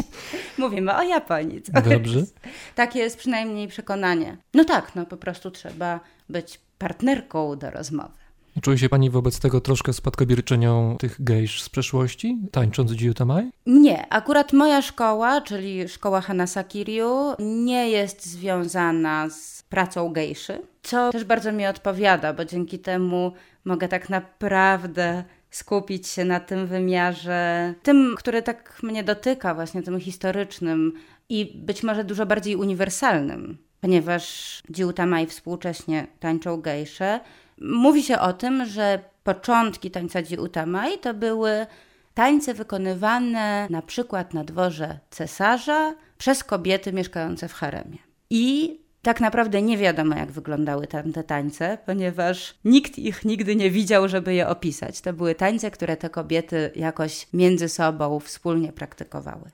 [0.58, 1.62] Mówimy o Japonii.
[1.84, 2.18] Dobrze.
[2.18, 2.40] Jest.
[2.74, 4.36] Takie jest przynajmniej przekonanie.
[4.54, 8.21] No tak, no po prostu trzeba być partnerką do rozmowy.
[8.60, 13.50] Czuje się Pani wobec tego troszkę spadkobierczynią tych gejsz z przeszłości, tańcząc Jiutamai?
[13.66, 21.12] Nie, akurat moja szkoła, czyli szkoła Hanasa Kiryu, nie jest związana z pracą gejszy, co
[21.12, 23.32] też bardzo mi odpowiada, bo dzięki temu
[23.64, 30.00] mogę tak naprawdę skupić się na tym wymiarze, tym, który tak mnie dotyka, właśnie tym
[30.00, 30.92] historycznym
[31.28, 37.20] i być może dużo bardziej uniwersalnym, ponieważ Jiutamai współcześnie tańczą gejsze,
[37.60, 41.66] Mówi się o tym, że początki tańca Utamai to były
[42.14, 47.98] tańce wykonywane na przykład na dworze cesarza przez kobiety mieszkające w haremie.
[48.30, 54.08] I tak naprawdę nie wiadomo, jak wyglądały tamte tańce, ponieważ nikt ich nigdy nie widział,
[54.08, 55.00] żeby je opisać.
[55.00, 59.50] To były tańce, które te kobiety jakoś między sobą wspólnie praktykowały.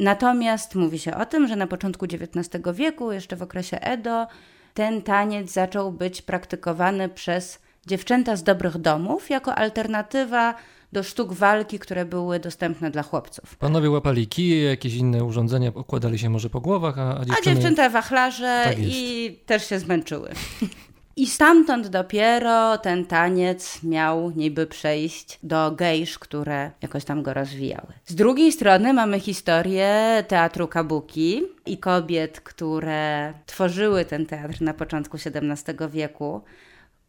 [0.00, 4.26] Natomiast mówi się o tym, że na początku XIX wieku, jeszcze w okresie Edo,
[4.74, 10.54] ten taniec zaczął być praktykowany przez dziewczęta z dobrych domów jako alternatywa
[10.92, 13.56] do sztuk walki, które były dostępne dla chłopców.
[13.56, 17.36] Panowie łapali kije, jakieś inne urządzenia układali się może po głowach, a, a dziewczyny...
[17.40, 20.30] A dziewczęta wachlarze tak i też się zmęczyły.
[21.16, 27.92] I stamtąd dopiero ten taniec miał niby przejść do gejsz, które jakoś tam go rozwijały.
[28.04, 35.16] Z drugiej strony mamy historię teatru kabuki i kobiet, które tworzyły ten teatr na początku
[35.16, 36.40] XVII wieku.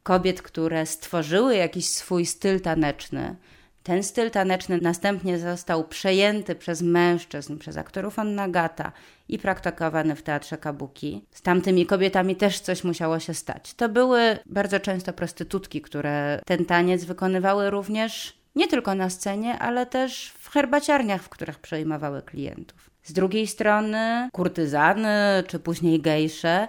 [0.03, 3.35] Kobiet, które stworzyły jakiś swój styl taneczny,
[3.83, 8.91] ten styl taneczny następnie został przejęty przez mężczyzn, przez aktorów Onnagata
[9.29, 11.25] i praktykowany w teatrze kabuki.
[11.31, 13.73] Z tamtymi kobietami też coś musiało się stać.
[13.73, 19.85] To były bardzo często prostytutki, które ten taniec wykonywały również nie tylko na scenie, ale
[19.85, 22.89] też w herbaciarniach, w których przejmowały klientów.
[23.03, 26.67] Z drugiej strony kurtyzany, czy później gejsze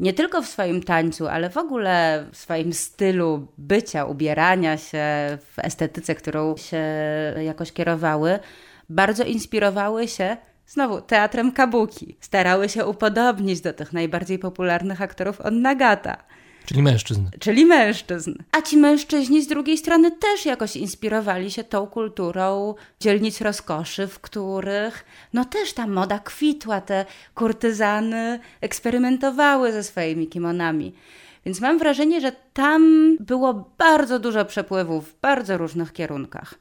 [0.00, 5.58] nie tylko w swoim tańcu, ale w ogóle w swoim stylu bycia, ubierania się, w
[5.58, 6.82] estetyce, którą się
[7.44, 8.38] jakoś kierowały,
[8.88, 12.16] bardzo inspirowały się znowu teatrem kabuki.
[12.20, 16.16] Starały się upodobnić do tych najbardziej popularnych aktorów od Nagata.
[16.66, 17.28] Czyli mężczyzn.
[17.38, 18.34] Czyli mężczyzn.
[18.52, 24.20] A ci mężczyźni z drugiej strony też jakoś inspirowali się tą kulturą dzielnic rozkoszy, w
[24.20, 27.04] których no też ta moda kwitła, te
[27.34, 30.94] kurtyzany eksperymentowały ze swoimi kimonami.
[31.44, 36.54] Więc mam wrażenie, że tam było bardzo dużo przepływów w bardzo różnych kierunkach.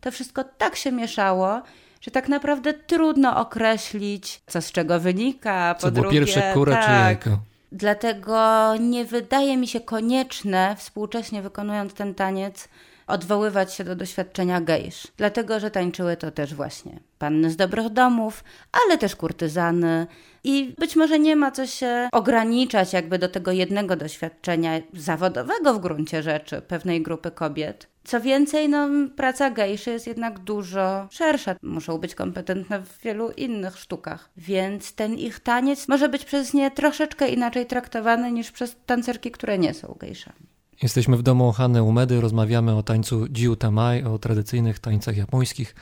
[0.00, 1.62] To wszystko tak się mieszało,
[2.00, 5.74] że tak naprawdę trudno określić, co z czego wynika.
[5.78, 7.49] Co po było drugie, pierwsze, kura tak, czy jajko?
[7.72, 12.68] Dlatego nie wydaje mi się konieczne, współcześnie wykonując ten taniec,
[13.06, 18.44] odwoływać się do doświadczenia gejsz, dlatego że tańczyły to też właśnie panny z dobrych domów,
[18.72, 20.06] ale też kurtyzany.
[20.44, 25.80] I być może nie ma co się ograniczać jakby do tego jednego doświadczenia zawodowego w
[25.80, 27.89] gruncie rzeczy pewnej grupy kobiet.
[28.04, 31.56] Co więcej, no, praca gejszy jest jednak dużo szersza.
[31.62, 34.30] Muszą być kompetentne w wielu innych sztukach.
[34.36, 39.58] Więc ten ich taniec może być przez nie troszeczkę inaczej traktowany niż przez tancerki, które
[39.58, 40.46] nie są gejszami.
[40.82, 45.74] Jesteśmy w domu Hany Umedy, rozmawiamy o tańcu Jiu Tamai, o tradycyjnych tańcach japońskich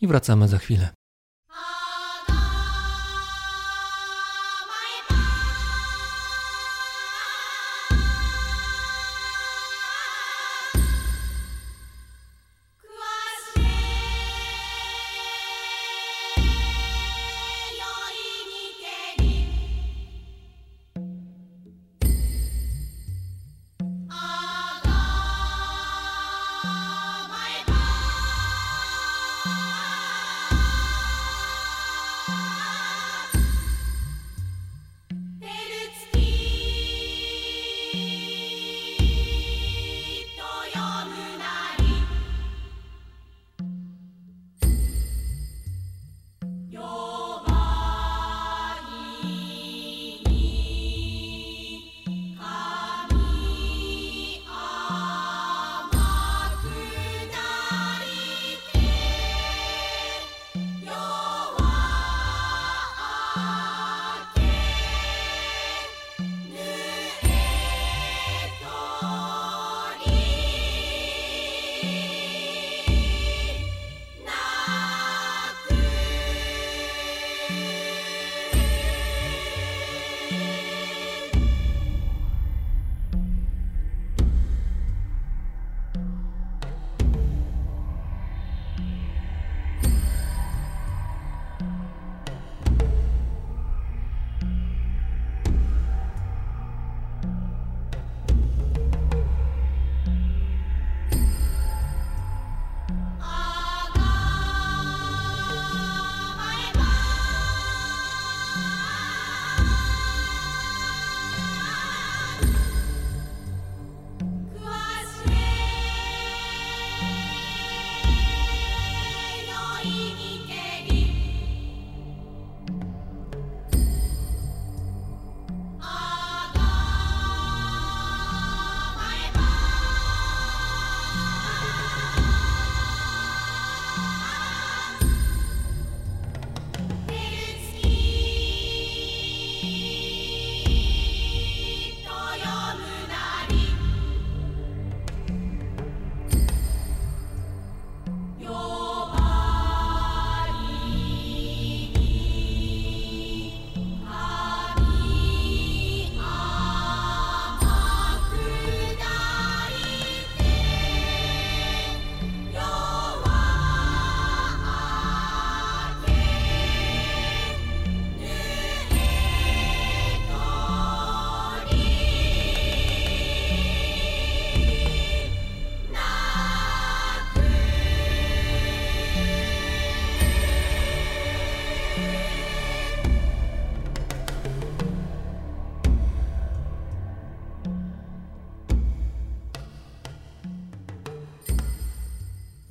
[0.00, 0.88] i wracamy za chwilę.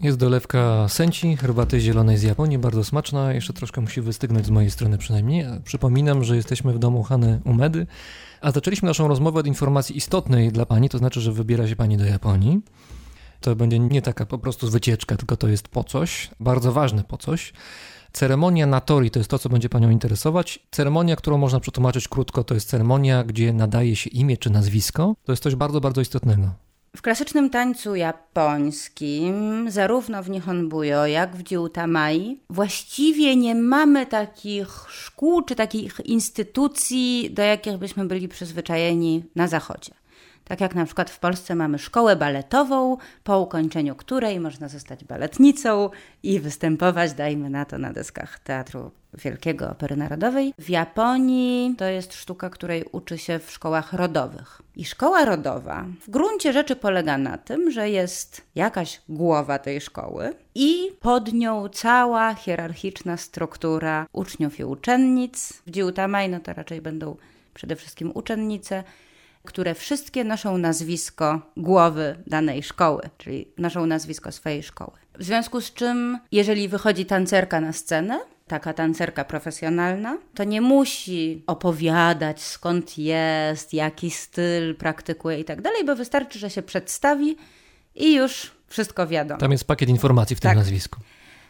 [0.04, 3.34] Jest dolewka senci, herbaty zielonej z Japonii, bardzo smaczna.
[3.34, 5.46] Jeszcze troszkę musi wystygnąć z mojej strony przynajmniej.
[5.64, 7.88] Przypominam, że jesteśmy w domu Hany Umedy,
[8.42, 11.98] a zaczęliśmy naszą rozmowę od informacji istotnej dla Pani, to znaczy, że wybiera się Pani
[11.98, 12.62] do Japonii.
[13.42, 17.18] To będzie nie taka po prostu wycieczka, tylko to jest po coś, bardzo ważne po
[17.18, 17.54] coś.
[18.14, 20.60] Ceremonia Natori to jest to, co będzie Panią interesować.
[20.72, 25.16] Ceremonia, którą można przetłumaczyć krótko, to jest ceremonia, gdzie nadaje się imię czy nazwisko.
[25.24, 26.64] To jest coś bardzo, bardzo istotnego.
[26.96, 35.42] W klasycznym tańcu japońskim, zarówno w Nihonbuyo, jak w Jiutamai, właściwie nie mamy takich szkół
[35.42, 39.92] czy takich instytucji, do jakich byśmy byli przyzwyczajeni na Zachodzie.
[40.46, 45.90] Tak jak na przykład w Polsce mamy szkołę baletową, po ukończeniu której można zostać baletnicą
[46.24, 50.54] i występować, dajmy na to, na deskach Teatru Wielkiego Opery Narodowej.
[50.60, 54.62] W Japonii to jest sztuka, której uczy się w szkołach rodowych.
[54.76, 60.34] I szkoła rodowa w gruncie rzeczy polega na tym, że jest jakaś głowa tej szkoły
[60.56, 65.54] i pod nią cała hierarchiczna struktura uczniów i uczennic.
[65.68, 67.16] W Jiutamai no to raczej będą
[67.54, 68.84] przede wszystkim uczennice,
[69.46, 74.92] które wszystkie noszą nazwisko głowy danej szkoły, czyli noszą nazwisko swojej szkoły.
[75.20, 81.44] W związku z czym, jeżeli wychodzi tancerka na scenę, taka tancerka profesjonalna, to nie musi
[81.48, 87.38] opowiadać skąd jest, jaki styl praktykuje i tak dalej, bo wystarczy, że się przedstawi
[87.96, 89.40] i już wszystko wiadomo.
[89.40, 90.58] Tam jest pakiet informacji w tym Tak.
[90.58, 91.00] nazwisku.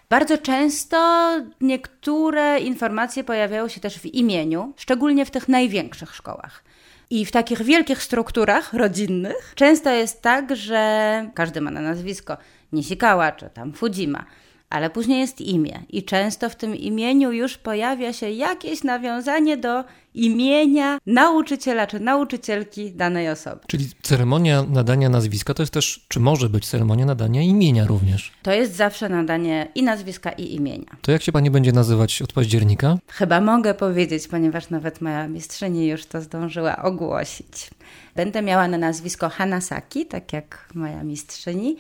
[0.10, 1.32] Bardzo często
[1.62, 6.64] niektóre informacje pojawiają się też w imieniu, szczególnie w tych największych szkołach.
[7.10, 12.38] I w takich wielkich strukturach rodzinnych często jest tak, że każdy ma na nazwisko
[12.72, 14.26] Nisikała czy tam Fujima,
[14.74, 19.84] ale później jest imię i często w tym imieniu już pojawia się jakieś nawiązanie do
[20.13, 23.59] imienia nauczyciela czy nauczycielki danej osoby.
[23.67, 28.32] Czyli ceremonia nadania nazwiska to jest też, czy może być ceremonia nadania imienia również.
[28.43, 30.97] To jest zawsze nadanie i nazwiska i imienia.
[31.01, 32.97] To jak się pani będzie nazywać od października?
[33.07, 37.69] Chyba mogę powiedzieć, ponieważ nawet moja mistrzyni już to zdążyła ogłosić.
[38.15, 41.78] Będę miała na nazwisko Hanasaki, tak jak moja mistrzyni,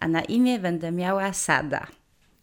[0.00, 1.86] a na imię będę miała Sada.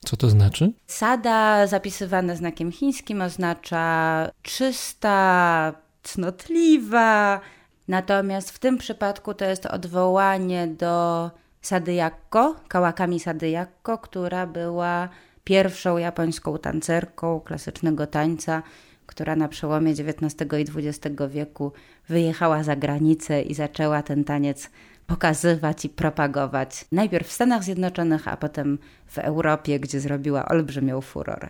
[0.05, 0.71] Co to znaczy?
[0.87, 5.73] Sada zapisywane znakiem chińskim oznacza czysta,
[6.03, 7.41] cnotliwa.
[7.87, 11.31] Natomiast w tym przypadku to jest odwołanie do
[11.61, 15.09] Sadyakko, Kawakami Sadyakko, która była
[15.43, 18.63] pierwszą japońską tancerką klasycznego tańca,
[19.05, 21.71] która na przełomie XIX i XX wieku
[22.09, 24.69] wyjechała za granicę i zaczęła ten taniec
[25.09, 26.85] pokazywać i propagować.
[26.91, 31.49] Najpierw w Stanach Zjednoczonych, a potem w Europie, gdzie zrobiła olbrzymią furorę.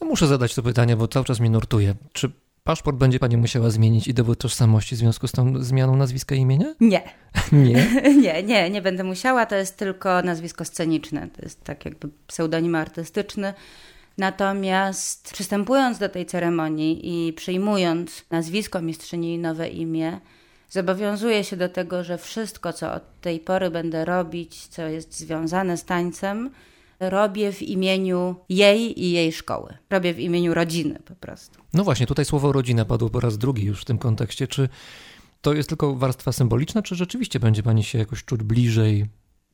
[0.00, 1.94] No muszę zadać to pytanie, bo cały czas mnie nurtuje.
[2.12, 2.30] Czy
[2.64, 6.38] paszport będzie pani musiała zmienić i dowód tożsamości w związku z tą zmianą nazwiska i
[6.38, 6.74] imienia?
[6.80, 7.02] Nie,
[7.52, 7.86] Nie.
[8.22, 9.46] nie, nie, nie będę musiała.
[9.46, 11.28] To jest tylko nazwisko sceniczne.
[11.36, 13.54] To jest tak jakby pseudonim artystyczny.
[14.18, 20.20] Natomiast przystępując do tej ceremonii i przyjmując nazwisko mistrzyni i nowe imię,
[20.72, 25.76] zobowiązuję się do tego, że wszystko, co od tej pory będę robić, co jest związane
[25.76, 26.50] z tańcem,
[27.00, 29.74] robię w imieniu jej i jej szkoły.
[29.90, 31.60] Robię w imieniu rodziny po prostu.
[31.72, 34.46] No właśnie, tutaj słowo rodzina padło po raz drugi już w tym kontekście.
[34.46, 34.68] Czy
[35.40, 39.06] to jest tylko warstwa symboliczna, czy rzeczywiście będzie pani się jakoś czuć bliżej,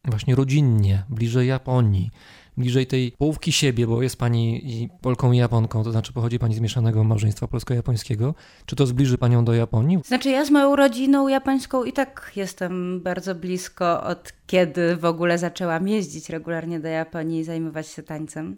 [0.04, 2.10] właśnie rodzinnie, bliżej Japonii,
[2.58, 6.54] bliżej tej połówki siebie, bo jest pani i Polką i Japonką, to znaczy pochodzi pani
[6.54, 8.34] z mieszanego małżeństwa polsko-japońskiego.
[8.66, 9.98] Czy to zbliży panią do Japonii?
[10.04, 15.38] Znaczy, ja z moją rodziną japońską i tak jestem bardzo blisko od kiedy w ogóle
[15.38, 18.56] zaczęłam jeździć regularnie do Japonii i zajmować się tańcem.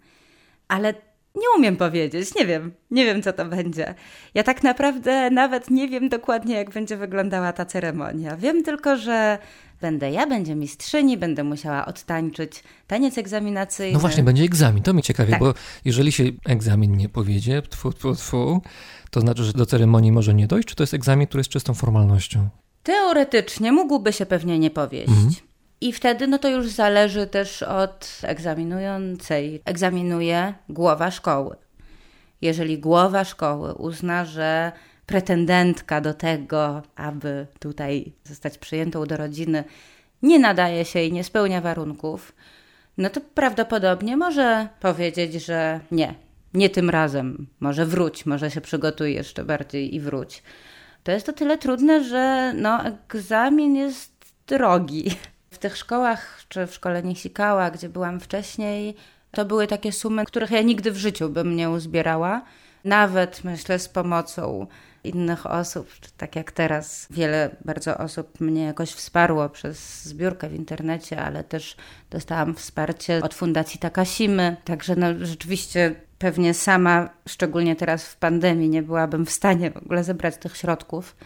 [0.68, 0.94] Ale
[1.34, 3.94] nie umiem powiedzieć, nie wiem, nie wiem co to będzie.
[4.34, 8.36] Ja tak naprawdę nawet nie wiem dokładnie, jak będzie wyglądała ta ceremonia.
[8.36, 9.38] Wiem tylko, że
[9.80, 13.92] będę ja, będzie mistrzyni, będę musiała odtańczyć taniec egzaminacyjny.
[13.92, 15.40] No właśnie, będzie egzamin, to mnie ciekawi, Tak.
[15.40, 15.54] bo
[15.84, 18.62] jeżeli się egzamin nie powiedzie, tfu, tfu, tfu,
[19.10, 21.74] to znaczy, że do ceremonii może nie dojść, czy to jest egzamin, który jest czystą
[21.74, 22.48] formalnością?
[22.82, 25.08] Teoretycznie mógłby się pewnie nie powieść.
[25.08, 25.30] Mhm.
[25.80, 29.62] I wtedy no to już zależy też od egzaminującej.
[29.64, 31.56] Egzaminuje głowa szkoły.
[32.42, 34.72] Jeżeli głowa szkoły uzna, że
[35.10, 39.64] pretendentka do tego, aby tutaj zostać przyjętą do rodziny,
[40.22, 42.32] nie nadaje się i nie spełnia warunków,
[42.98, 46.14] no to prawdopodobnie może powiedzieć, że nie,
[46.54, 50.42] nie tym razem, może wróć, może się przygotuj jeszcze bardziej i wróć.
[51.04, 54.12] To jest o tyle trudne, że no, egzamin jest
[54.46, 55.10] drogi.
[55.50, 58.94] W tych szkołach, czy w szkole Niesikała, gdzie byłam wcześniej,
[59.30, 62.42] to były takie sumy, których ja nigdy w życiu bym nie uzbierała.
[62.84, 64.66] Nawet myślę z pomocą
[65.04, 71.22] innych osób, tak jak teraz wiele bardzo osób mnie jakoś wsparło przez zbiórkę w internecie,
[71.22, 71.76] ale też
[72.10, 74.56] dostałam wsparcie od Fundacji Takasimy.
[74.64, 80.04] Także no, rzeczywiście pewnie sama, szczególnie teraz w pandemii, nie byłabym w stanie w ogóle
[80.04, 81.16] zebrać tych środków.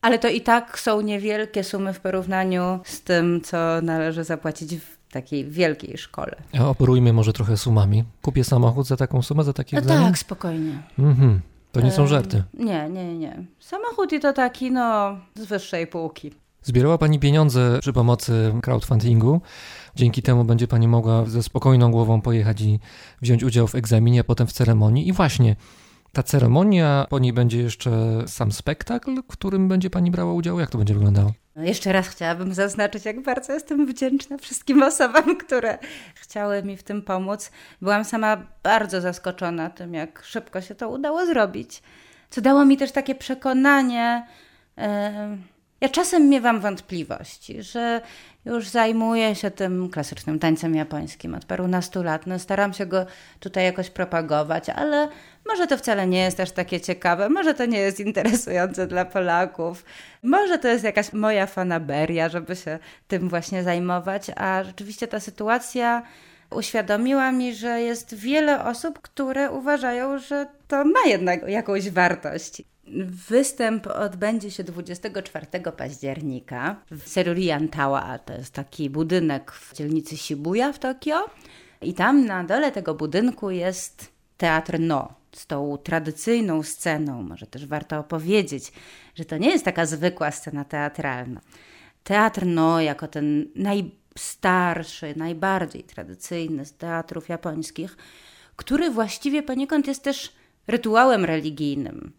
[0.00, 4.97] Ale to i tak są niewielkie sumy w porównaniu z tym, co należy zapłacić w
[5.10, 6.36] takiej wielkiej szkole.
[6.58, 8.04] A operujmy może trochę sumami.
[8.22, 10.06] Kupię samochód za taką sumę, za taki No egzamin?
[10.06, 10.82] tak, spokojnie.
[10.98, 11.40] Mhm.
[11.72, 12.42] To nie są żarty.
[12.54, 13.44] Nie, nie, nie.
[13.60, 16.30] Samochód i to taki, no, z wyższej półki.
[16.62, 19.40] Zbierała Pani pieniądze przy pomocy crowdfundingu.
[19.96, 22.78] Dzięki temu będzie Pani mogła ze spokojną głową pojechać i
[23.22, 25.08] wziąć udział w egzaminie, a potem w ceremonii.
[25.08, 25.56] I właśnie
[26.12, 30.60] ta ceremonia, po niej będzie jeszcze sam spektakl, w którym będzie Pani brała udział.
[30.60, 31.32] Jak to będzie wyglądało?
[31.58, 35.78] No jeszcze raz chciałabym zaznaczyć, jak bardzo jestem wdzięczna wszystkim osobom, które
[36.14, 37.50] chciały mi w tym pomóc.
[37.82, 41.82] Byłam sama bardzo zaskoczona tym, jak szybko się to udało zrobić.
[42.30, 44.26] Co dało mi też takie przekonanie,
[44.78, 45.36] e,
[45.80, 48.00] Ja czasem miewam wątpliwości, że
[48.44, 52.26] już zajmuję się tym klasycznym tańcem japońskim od parunastu lat.
[52.26, 53.06] No, staram się go
[53.40, 55.08] tutaj jakoś propagować, ale
[55.48, 59.84] może to wcale nie jest aż takie ciekawe, może to nie jest interesujące dla Polaków,
[60.22, 66.02] może to jest jakaś moja fanaberia, żeby się tym właśnie zajmować, a rzeczywiście ta sytuacja
[66.50, 72.62] uświadomiła mi, że jest wiele osób, które uważają, że to ma jednak jakąś wartość.
[73.28, 75.46] Występ odbędzie się 24
[75.76, 78.20] października w Serurian Tower.
[78.24, 81.30] To jest taki budynek w dzielnicy Shibuya w Tokio.
[81.82, 87.22] I tam na dole tego budynku jest teatr No z tą tradycyjną sceną.
[87.22, 88.72] Może też warto opowiedzieć,
[89.14, 91.40] że to nie jest taka zwykła scena teatralna.
[92.04, 93.46] Teatr No, jako ten
[94.18, 97.96] najstarszy, najbardziej tradycyjny z teatrów japońskich,
[98.56, 100.32] który właściwie poniekąd jest też
[100.66, 102.12] rytuałem religijnym.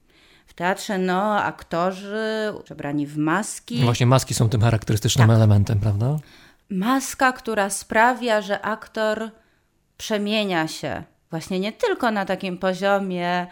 [0.48, 3.84] W teatrze no, aktorzy przebrani w maski.
[3.84, 5.38] Właśnie maski są tym charakterystycznym tak.
[5.38, 6.18] elementem, prawda?
[6.70, 9.32] Maska, która sprawia, że aktor
[9.98, 13.48] przemienia się właśnie nie tylko na takim poziomie,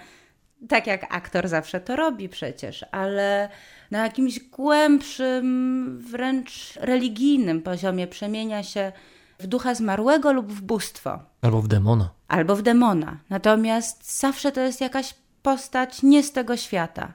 [0.70, 3.50] tak jak aktor zawsze to robi przecież, ale
[3.92, 8.92] na jakimś głębszym, wręcz religijnym poziomie przemienia się
[9.40, 11.20] w ducha zmarłego lub w bóstwo.
[11.42, 12.10] Albo w demona.
[12.28, 13.18] Albo w demona.
[13.30, 17.14] Natomiast zawsze to jest jakaś postać nie z tego świata.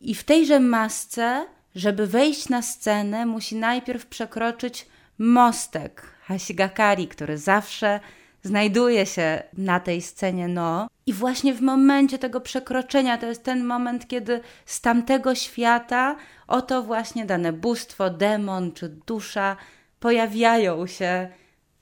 [0.00, 4.86] I w tejże masce, żeby wejść na scenę, musi najpierw przekroczyć
[5.18, 8.00] mostek Hashigakari, który zawsze
[8.48, 10.88] znajduje się na tej scenie no.
[11.06, 16.82] I właśnie w momencie tego przekroczenia, to jest ten moment, kiedy z tamtego świata oto
[16.82, 19.56] właśnie dane bóstwo, demon czy dusza
[20.00, 21.28] pojawiają się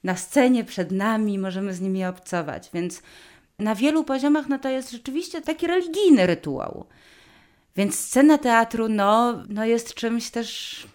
[0.04, 2.70] na scenie przed nami, możemy z nimi obcować.
[2.74, 3.02] Więc
[3.58, 6.86] na wielu poziomach no to jest rzeczywiście taki religijny rytuał.
[7.76, 10.86] Więc scena teatru no, no jest czymś też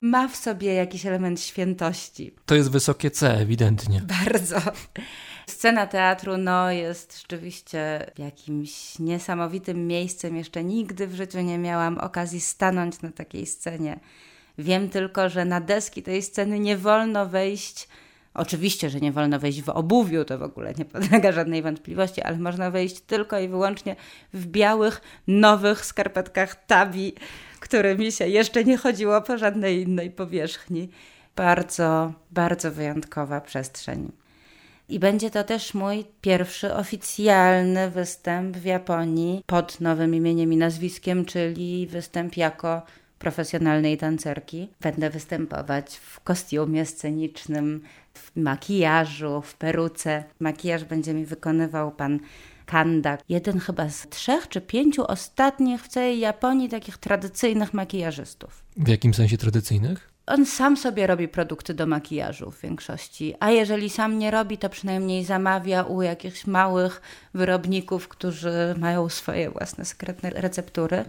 [0.00, 2.34] ma w sobie jakiś element świętości.
[2.46, 4.02] To jest wysokie C, ewidentnie.
[4.24, 4.56] Bardzo.
[5.46, 10.36] Scena teatru no, jest rzeczywiście jakimś niesamowitym miejscem.
[10.36, 14.00] Jeszcze nigdy w życiu nie miałam okazji stanąć na takiej scenie.
[14.58, 17.88] Wiem tylko, że na deski tej sceny nie wolno wejść
[18.36, 22.38] Oczywiście, że nie wolno wejść w obuwiu, to w ogóle nie podlega żadnej wątpliwości, ale
[22.38, 23.96] można wejść tylko i wyłącznie
[24.32, 27.14] w białych, nowych skarpetkach tabi,
[27.66, 30.88] którymi się jeszcze nie chodziło po żadnej innej powierzchni.
[31.36, 34.12] Bardzo, bardzo wyjątkowa przestrzeń.
[34.88, 41.24] I będzie to też mój pierwszy oficjalny występ w Japonii pod nowym imieniem i nazwiskiem,
[41.24, 42.82] czyli występ jako
[43.18, 44.68] profesjonalnej tancerki.
[44.80, 47.82] Będę występować w kostiumie scenicznym,
[48.14, 50.24] w makijażu, w peruce.
[50.40, 52.20] Makijaż będzie mi wykonywał pan
[52.66, 53.18] Kanda.
[53.28, 58.64] Jeden chyba z trzech czy pięciu ostatnich w całej Japonii takich tradycyjnych makijażystów.
[58.76, 60.10] W jakim sensie tradycyjnych?
[60.26, 64.68] On sam sobie robi produkty do makijażu w większości, a jeżeli sam nie robi, to
[64.68, 67.02] przynajmniej zamawia u jakichś małych
[67.34, 71.04] wyrobników, którzy mają swoje własne sekretne receptury.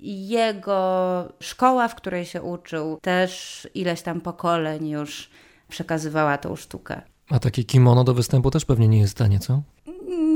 [0.00, 5.30] Jego szkoła, w której się uczył, też ileś tam pokoleń już
[5.68, 7.02] przekazywała tą sztukę.
[7.30, 9.62] A takie kimono do występu też pewnie nie jest tanie, co?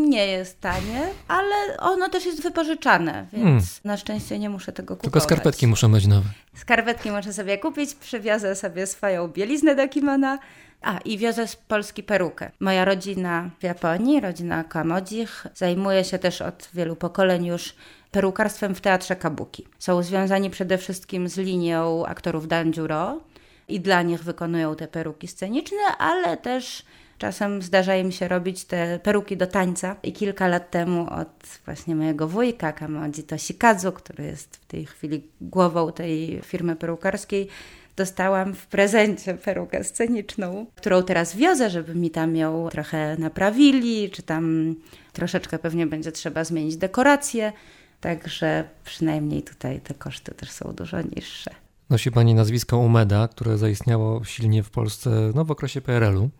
[0.06, 3.64] Nie jest tanie, ale ono też jest wypożyczane, więc hmm.
[3.84, 5.02] na szczęście nie muszę tego kupować.
[5.02, 6.28] Tylko skarpetki muszą być nowe.
[6.54, 10.38] Skarpetki muszę sobie kupić, przywiozę sobie swoją bieliznę do kimona.
[10.82, 12.50] A, i wiozę z Polski perukę.
[12.60, 17.74] Moja rodzina w Japonii, rodzina Kamodzich, zajmuje się też od wielu pokoleń już
[18.10, 19.66] perukarstwem w teatrze kabuki.
[19.78, 23.20] Są związani przede wszystkim z linią aktorów Danjuro
[23.68, 26.82] i dla nich wykonują te peruki sceniczne, ale też
[27.18, 29.96] czasem zdarza im się robić te peruki do tańca.
[30.02, 35.24] I kilka lat temu od właśnie mojego wujka Kamodzi Toshikazu, który jest w tej chwili
[35.40, 37.48] głową tej firmy perukarskiej,
[37.96, 44.22] dostałam w prezencie perukę sceniczną, którą teraz wiozę, żeby mi tam ją trochę naprawili, czy
[44.22, 44.74] tam
[45.12, 47.52] troszeczkę pewnie będzie trzeba zmienić dekoracje.
[48.00, 51.50] Także przynajmniej tutaj te koszty też są dużo niższe.
[51.90, 56.30] Nosi Pani nazwisko Umeda, które zaistniało silnie w Polsce no, w okresie PRL-u.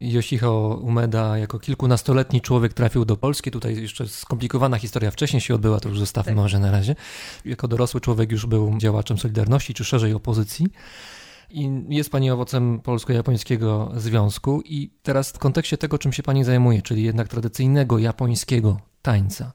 [0.00, 3.50] Yoshiko Umeda jako kilkunastoletni człowiek trafił do Polski.
[3.50, 6.36] Tutaj jeszcze skomplikowana historia wcześniej się odbyła, to już zostawmy tak.
[6.36, 6.94] może na razie.
[7.44, 10.66] Jako dorosły człowiek już był działaczem Solidarności, czy szerzej opozycji.
[11.50, 14.62] I jest Pani owocem polsko-japońskiego związku.
[14.64, 19.52] I teraz w kontekście tego, czym się Pani zajmuje, czyli jednak tradycyjnego japońskiego tańca.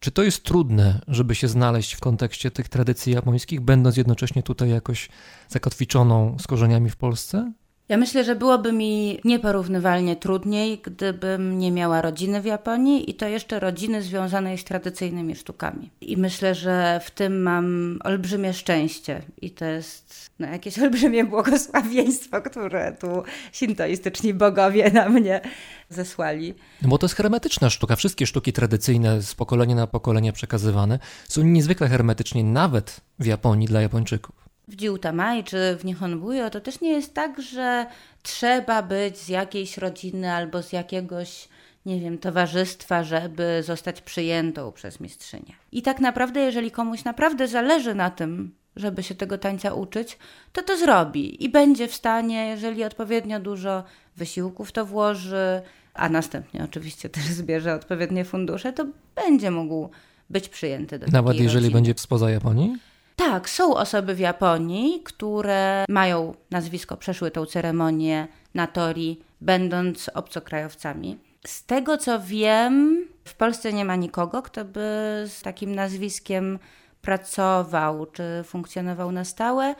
[0.00, 4.70] Czy to jest trudne, żeby się znaleźć w kontekście tych tradycji japońskich, będąc jednocześnie tutaj
[4.70, 5.08] jakoś
[5.48, 7.52] zakotwiczoną z korzeniami w Polsce?
[7.88, 13.28] Ja myślę, że byłoby mi nieporównywalnie trudniej, gdybym nie miała rodziny w Japonii i to
[13.28, 15.90] jeszcze rodziny związanej z tradycyjnymi sztukami.
[16.00, 22.42] I myślę, że w tym mam olbrzymie szczęście i to jest no, jakieś olbrzymie błogosławieństwo,
[22.42, 23.22] które tu
[23.52, 25.40] sintoistyczni bogowie na mnie
[25.88, 26.54] zesłali.
[26.82, 27.96] No bo to jest hermetyczna sztuka.
[27.96, 33.80] Wszystkie sztuki tradycyjne z pokolenia na pokolenie przekazywane są niezwykle hermetycznie, nawet w Japonii dla
[33.80, 37.86] Japończyków w Jiutamai czy w Nihonbuyo to też nie jest tak, że
[38.22, 41.48] trzeba być z jakiejś rodziny albo z jakiegoś,
[41.86, 45.54] nie wiem, towarzystwa, żeby zostać przyjętą przez mistrzynię.
[45.72, 50.18] I tak naprawdę, jeżeli komuś naprawdę zależy na tym, żeby się tego tańca uczyć,
[50.52, 53.84] to to zrobi i będzie w stanie, jeżeli odpowiednio dużo
[54.16, 55.60] wysiłków to włoży,
[55.94, 59.90] a następnie oczywiście też zbierze odpowiednie fundusze, to będzie mógł
[60.30, 61.74] być przyjęty do Nawet jeżeli rodziny.
[61.74, 62.76] będzie spoza Japonii?
[63.16, 71.18] Tak, są osoby w Japonii, które mają nazwisko, przeszły tą ceremonię na Tori, będąc obcokrajowcami.
[71.46, 74.80] Z tego co wiem, w Polsce nie ma nikogo, kto by
[75.28, 76.58] z takim nazwiskiem
[77.02, 79.74] pracował czy funkcjonował na stałe.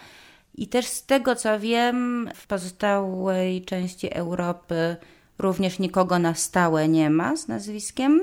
[0.54, 4.96] I też z tego co wiem, w pozostałej części Europy
[5.38, 8.20] również nikogo na stałe nie ma z nazwiskiem.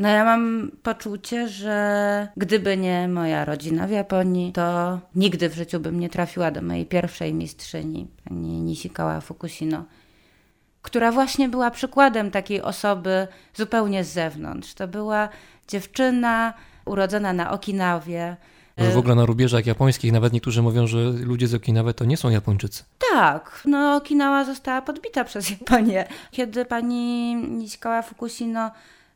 [0.00, 5.80] No ja mam poczucie, że gdyby nie moja rodzina w Japonii, to nigdy w życiu
[5.80, 9.84] bym nie trafiła do mojej pierwszej mistrzyni, pani Nishikawa Fukushino,
[10.82, 14.74] która właśnie była przykładem takiej osoby zupełnie z zewnątrz.
[14.74, 15.28] To była
[15.68, 18.36] dziewczyna urodzona na Okinawie,
[18.76, 22.30] w ogóle na rubieżach japońskich nawet niektórzy mówią, że ludzie z Okinawy to nie są
[22.30, 22.84] Japończycy.
[23.12, 26.08] Tak, no Okinawa została podbita przez Japonię.
[26.30, 28.70] Kiedy pani Nishikawa Fukushino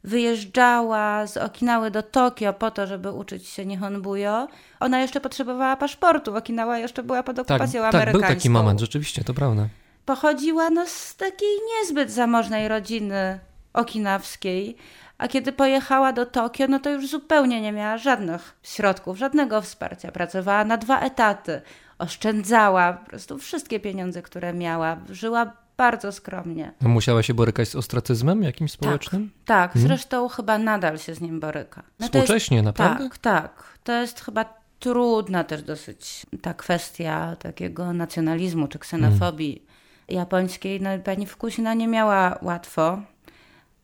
[0.05, 4.49] wyjeżdżała z Okinały do Tokio po to, żeby uczyć się Nihonbuyo,
[4.81, 6.37] ona jeszcze potrzebowała paszportu.
[6.37, 8.21] Okinawa jeszcze była pod tak, okupacją tak, amerykańską.
[8.21, 9.69] Tak, był taki moment, rzeczywiście, to prawda.
[10.07, 13.39] Pochodziła no, z takiej niezbyt zamożnej rodziny
[13.73, 14.77] okinawskiej,
[15.19, 20.13] a kiedy pojechała do Tokio, no to już zupełnie nie miała żadnych środków, żadnego wsparcia.
[20.13, 21.63] Pracowała na dwa etaty,
[21.99, 24.97] oszczędzała po prostu wszystkie pieniądze, które miała.
[25.11, 26.73] Żyła bardzo skromnie.
[26.81, 29.31] Musiała się borykać z ostracyzmem jakimś społecznym?
[29.31, 29.73] Tak, tak.
[29.73, 29.89] Hmm?
[29.89, 31.83] zresztą chyba nadal się z nim boryka.
[32.01, 33.05] No Współcześnie, jest, naprawdę?
[33.05, 33.79] Tak, tak.
[33.85, 34.45] To jest chyba
[34.79, 39.75] trudna też dosyć ta kwestia takiego nacjonalizmu czy ksenofobii hmm.
[40.09, 40.81] japońskiej.
[40.81, 43.03] No, pani Fukushima nie miała łatwo.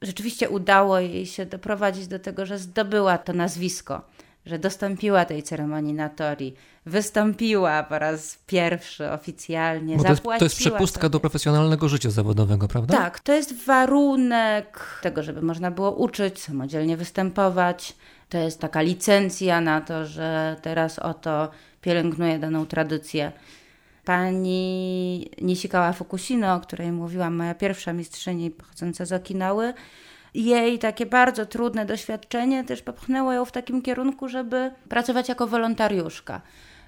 [0.02, 4.02] Rzeczywiście udało jej się doprowadzić do tego, że zdobyła to nazwisko
[4.46, 6.54] że dostąpiła tej ceremonii na Tori,
[6.86, 11.10] wystąpiła po raz pierwszy oficjalnie, Bo to jest, to jest przepustka sobie.
[11.10, 12.96] do profesjonalnego życia zawodowego, prawda?
[12.96, 17.96] Tak, to jest warunek tego, żeby można było uczyć, samodzielnie występować.
[18.28, 23.32] To jest taka licencja na to, że teraz oto pielęgnuje daną tradycję.
[24.04, 29.74] Pani Nishikawa Fukushino, o której mówiłam, moja pierwsza mistrzyni pochodząca z Okinały,
[30.34, 36.40] jej takie bardzo trudne doświadczenie też popchnęło ją w takim kierunku, żeby pracować jako wolontariuszka.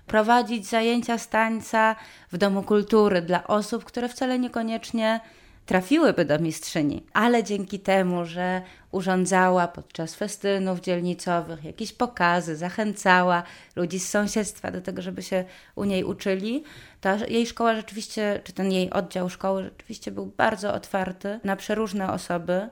[0.07, 1.97] Prowadzić zajęcia z tańca
[2.33, 5.21] w domu kultury dla osób, które wcale niekoniecznie
[5.67, 13.43] trafiłyby do mistrzyni, ale dzięki temu, że urządzała podczas festynów dzielnicowych jakieś pokazy, zachęcała
[13.77, 16.65] ludzi z sąsiedztwa do tego, żeby się u niej uczyli,
[17.01, 22.13] ta jej szkoła rzeczywiście, czy ten jej oddział szkoły rzeczywiście był bardzo otwarty na przeróżne
[22.13, 22.69] osoby.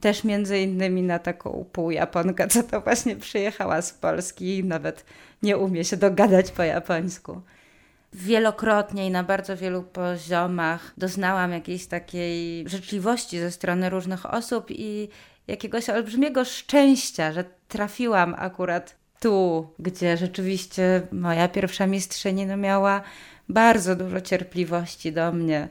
[0.00, 5.04] Też między innymi na taką półjaponkę, co to właśnie przyjechała z Polski i nawet
[5.42, 7.40] nie umie się dogadać po japońsku.
[8.12, 15.08] Wielokrotnie i na bardzo wielu poziomach doznałam jakiejś takiej życzliwości ze strony różnych osób i
[15.46, 23.02] jakiegoś olbrzymiego szczęścia, że trafiłam akurat tu, gdzie rzeczywiście moja pierwsza mistrzyni no miała
[23.48, 25.68] bardzo dużo cierpliwości do mnie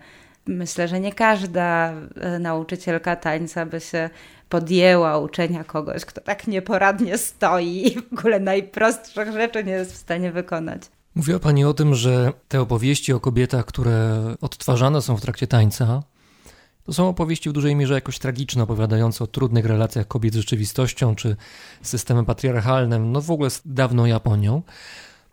[0.47, 4.09] Myślę, że nie każda e, nauczycielka tańca by się
[4.49, 9.97] podjęła uczenia kogoś, kto tak nieporadnie stoi i w ogóle najprostszych rzeczy nie jest w
[9.97, 10.81] stanie wykonać.
[11.15, 16.03] Mówiła Pani o tym, że te opowieści o kobietach, które odtwarzane są w trakcie tańca,
[16.83, 21.15] to są opowieści w dużej mierze jakoś tragiczne, opowiadające o trudnych relacjach kobiet z rzeczywistością
[21.15, 21.35] czy
[21.81, 24.61] systemem patriarchalnym, no w ogóle z dawną Japonią.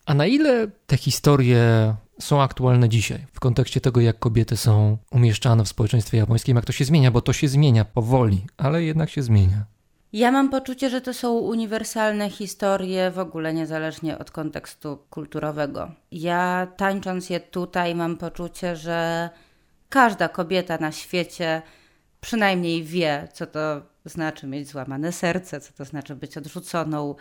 [0.06, 5.64] A na ile te historie są aktualne dzisiaj w kontekście tego, jak kobiety są umieszczane
[5.64, 9.22] w społeczeństwie japońskim, jak to się zmienia, bo to się zmienia powoli, ale jednak się
[9.22, 9.64] zmienia.
[10.12, 15.90] Ja mam poczucie, że to są uniwersalne historie, w ogóle niezależnie od kontekstu kulturowego.
[16.12, 19.30] Ja tańcząc je tutaj, mam poczucie, że
[19.88, 21.62] każda kobieta na świecie
[22.20, 27.14] przynajmniej wie, co to znaczy mieć złamane serce, co to znaczy być odrzuconą,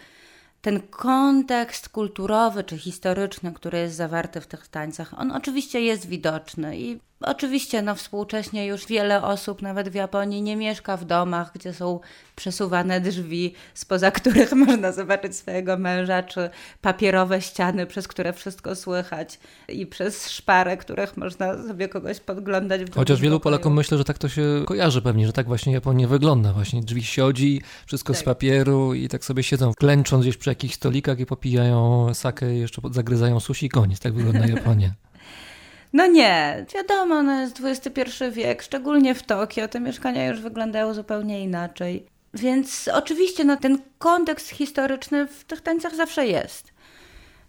[0.62, 6.80] ten kontekst kulturowy czy historyczny, który jest zawarty w tych tańcach, on oczywiście jest widoczny
[6.80, 11.74] i Oczywiście, no współcześnie już wiele osób, nawet w Japonii, nie mieszka w domach, gdzie
[11.74, 12.00] są
[12.36, 16.50] przesuwane drzwi, spoza których można zobaczyć swojego męża, czy
[16.82, 19.40] papierowe ściany, przez które wszystko słychać
[19.70, 22.82] i przez szpary, których można sobie kogoś podglądać.
[22.84, 23.44] W Chociaż wielu pokoju.
[23.44, 26.54] Polakom myślę, że tak to się kojarzy pewnie, że tak właśnie Japonia wygląda.
[26.54, 28.22] Właśnie drzwi siodzi, wszystko tak.
[28.22, 32.82] z papieru i tak sobie siedzą, klęcząc gdzieś przy jakichś stolikach i popijają sakę jeszcze
[32.92, 34.00] zagryzają sushi i koniec.
[34.00, 35.09] Tak wygląda Japonia.
[35.94, 41.44] No nie, wiadomo, no jest XXI wiek, szczególnie w Tokio, te mieszkania już wyglądają zupełnie
[41.44, 42.06] inaczej.
[42.34, 46.74] Więc oczywiście no, ten kontekst historyczny w tych tańcach zawsze jest.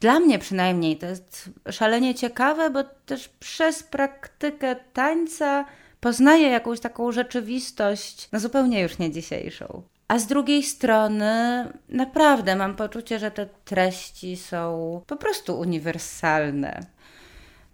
[0.00, 5.64] Dla mnie przynajmniej to jest szalenie ciekawe, bo też przez praktykę tańca
[6.00, 9.82] poznaję jakąś taką rzeczywistość, no zupełnie już nie dzisiejszą.
[10.08, 16.80] A z drugiej strony, naprawdę mam poczucie, że te treści są po prostu uniwersalne.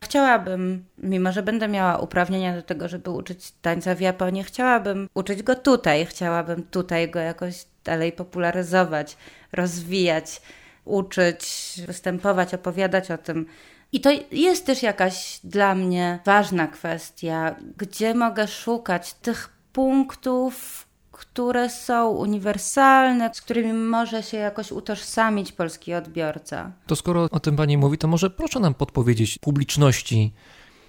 [0.01, 5.43] Chciałabym, mimo że będę miała uprawnienia do tego, żeby uczyć tańca w Japonii, chciałabym uczyć
[5.43, 9.17] go tutaj, chciałabym tutaj go jakoś dalej popularyzować,
[9.53, 10.43] rozwijać,
[10.85, 13.47] uczyć, występować, opowiadać o tym.
[13.93, 20.86] I to jest też jakaś dla mnie ważna kwestia, gdzie mogę szukać tych punktów,
[21.17, 26.73] które są uniwersalne, z którymi może się jakoś utożsamić polski odbiorca.
[26.87, 30.33] To skoro o tym Pani mówi, to może proszę nam podpowiedzieć publiczności,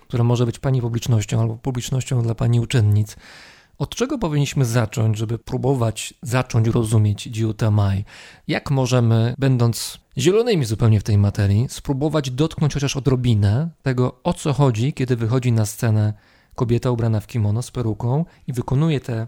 [0.07, 3.15] która może być Pani publicznością albo publicznością dla Pani uczennic,
[3.77, 8.05] od czego powinniśmy zacząć, żeby próbować zacząć rozumieć Jiuta Mai?
[8.47, 14.53] Jak możemy, będąc zielonymi zupełnie w tej materii, spróbować dotknąć chociaż odrobinę tego, o co
[14.53, 16.13] chodzi, kiedy wychodzi na scenę
[16.55, 19.27] kobieta ubrana w kimono z peruką i wykonuje te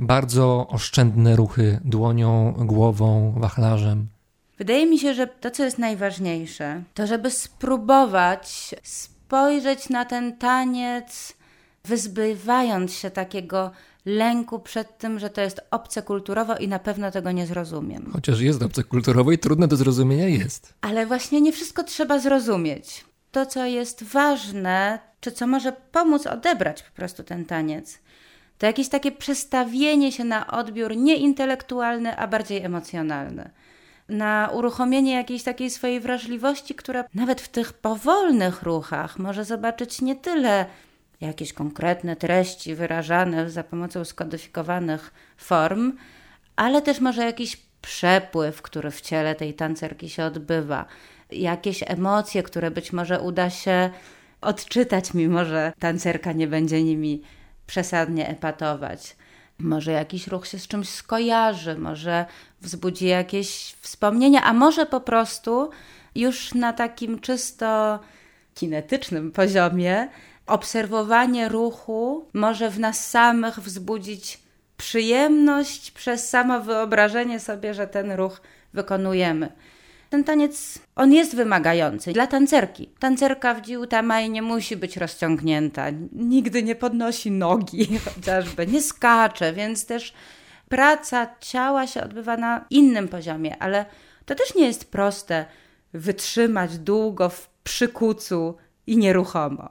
[0.00, 4.06] bardzo oszczędne ruchy dłonią, głową, wachlarzem.
[4.58, 11.32] Wydaje mi się, że to, co jest najważniejsze, to żeby spróbować spojrzeć na ten taniec,
[11.84, 13.70] wyzbywając się takiego
[14.06, 18.10] lęku przed tym, że to jest obce kulturowo i na pewno tego nie zrozumiem.
[18.12, 20.74] Chociaż jest obce kulturowo i trudne do zrozumienia jest.
[20.80, 23.04] Ale właśnie nie wszystko trzeba zrozumieć.
[23.32, 27.98] To, co jest ważne, czy co może pomóc odebrać po prostu ten taniec,
[28.60, 33.50] to jakieś takie przestawienie się na odbiór nie intelektualny, a bardziej emocjonalny.
[34.08, 40.16] Na uruchomienie jakiejś takiej swojej wrażliwości, która nawet w tych powolnych ruchach może zobaczyć nie
[40.16, 40.66] tyle
[41.20, 45.92] jakieś konkretne treści wyrażane za pomocą skodyfikowanych form,
[46.56, 50.84] ale też może jakiś przepływ, który w ciele tej tancerki się odbywa,
[51.32, 53.90] jakieś emocje, które być może uda się
[54.40, 57.22] odczytać, mimo że tancerka nie będzie nimi
[57.70, 59.16] przesadnie epatować.
[59.58, 62.26] Może jakiś ruch się z czymś skojarzy, może
[62.60, 65.70] wzbudzi jakieś wspomnienia, a może po prostu
[66.14, 67.98] już na takim czysto
[68.54, 70.08] kinetycznym poziomie
[70.46, 74.38] obserwowanie ruchu może w nas samych wzbudzić
[74.76, 78.40] przyjemność przez samo wyobrażenie sobie, że ten ruch
[78.74, 79.52] wykonujemy.
[80.10, 82.90] Ten taniec, on jest wymagający dla tancerki.
[82.98, 89.86] Tancerka w Jiutamai nie musi być rozciągnięta, nigdy nie podnosi nogi chociażby, nie skacze, więc
[89.86, 90.14] też
[90.68, 93.86] praca ciała się odbywa na innym poziomie, ale
[94.26, 95.44] to też nie jest proste
[95.92, 98.56] wytrzymać długo w przykucu
[98.86, 99.68] i nieruchomo.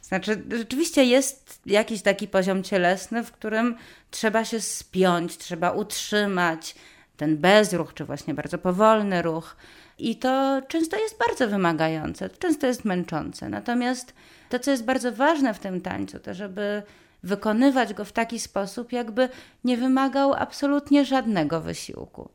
[0.00, 3.76] Znaczy, rzeczywiście jest jakiś taki poziom cielesny, w którym
[4.10, 6.74] trzeba się spiąć, trzeba utrzymać
[7.16, 9.56] ten bezruch, czy właśnie bardzo powolny ruch.
[10.02, 13.48] I to często jest bardzo wymagające, często jest męczące.
[13.48, 14.14] Natomiast
[14.48, 16.82] to, co jest bardzo ważne w tym tańcu, to żeby
[17.22, 19.28] wykonywać go w taki sposób, jakby
[19.64, 22.30] nie wymagał absolutnie żadnego wysiłku.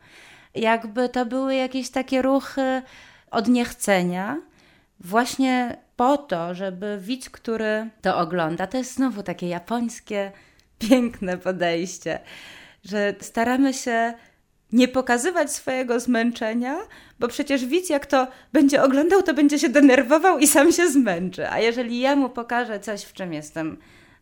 [0.56, 2.82] Jakby to były jakieś takie ruchy
[3.32, 4.42] od niechcenia,
[5.00, 10.32] właśnie po to, żeby widz, który to ogląda, to jest znowu takie japońskie,
[10.80, 12.20] piękne podejście,
[12.84, 14.14] że staramy się
[14.72, 16.78] nie pokazywać swojego zmęczenia,
[17.20, 21.50] bo przecież widz, jak to będzie oglądał, to będzie się denerwował i sam się zmęczy.
[21.50, 23.78] A jeżeli ja mu pokażę coś, w czym jestem,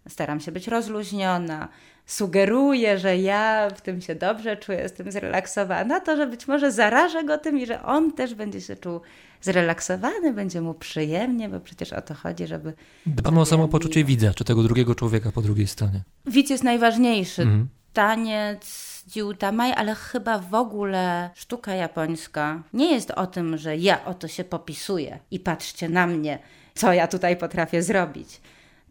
[0.09, 1.67] staram się być rozluźniona,
[2.05, 7.23] sugeruję, że ja w tym się dobrze czuję, jestem zrelaksowana, to że być może zarażę
[7.23, 8.99] go tym i że on też będzie się czuł
[9.41, 12.73] zrelaksowany, będzie mu przyjemnie, bo przecież o to chodzi, żeby.
[13.05, 16.01] Dbamy o samopoczucie widza, czy tego drugiego człowieka po drugiej stronie.
[16.25, 17.41] Widz jest najważniejszy.
[17.41, 17.67] Mhm.
[17.93, 24.27] Taniec Jiutamai, ale chyba w ogóle sztuka japońska nie jest o tym, że ja oto
[24.27, 26.39] się popisuję i patrzcie na mnie,
[26.75, 28.41] co ja tutaj potrafię zrobić.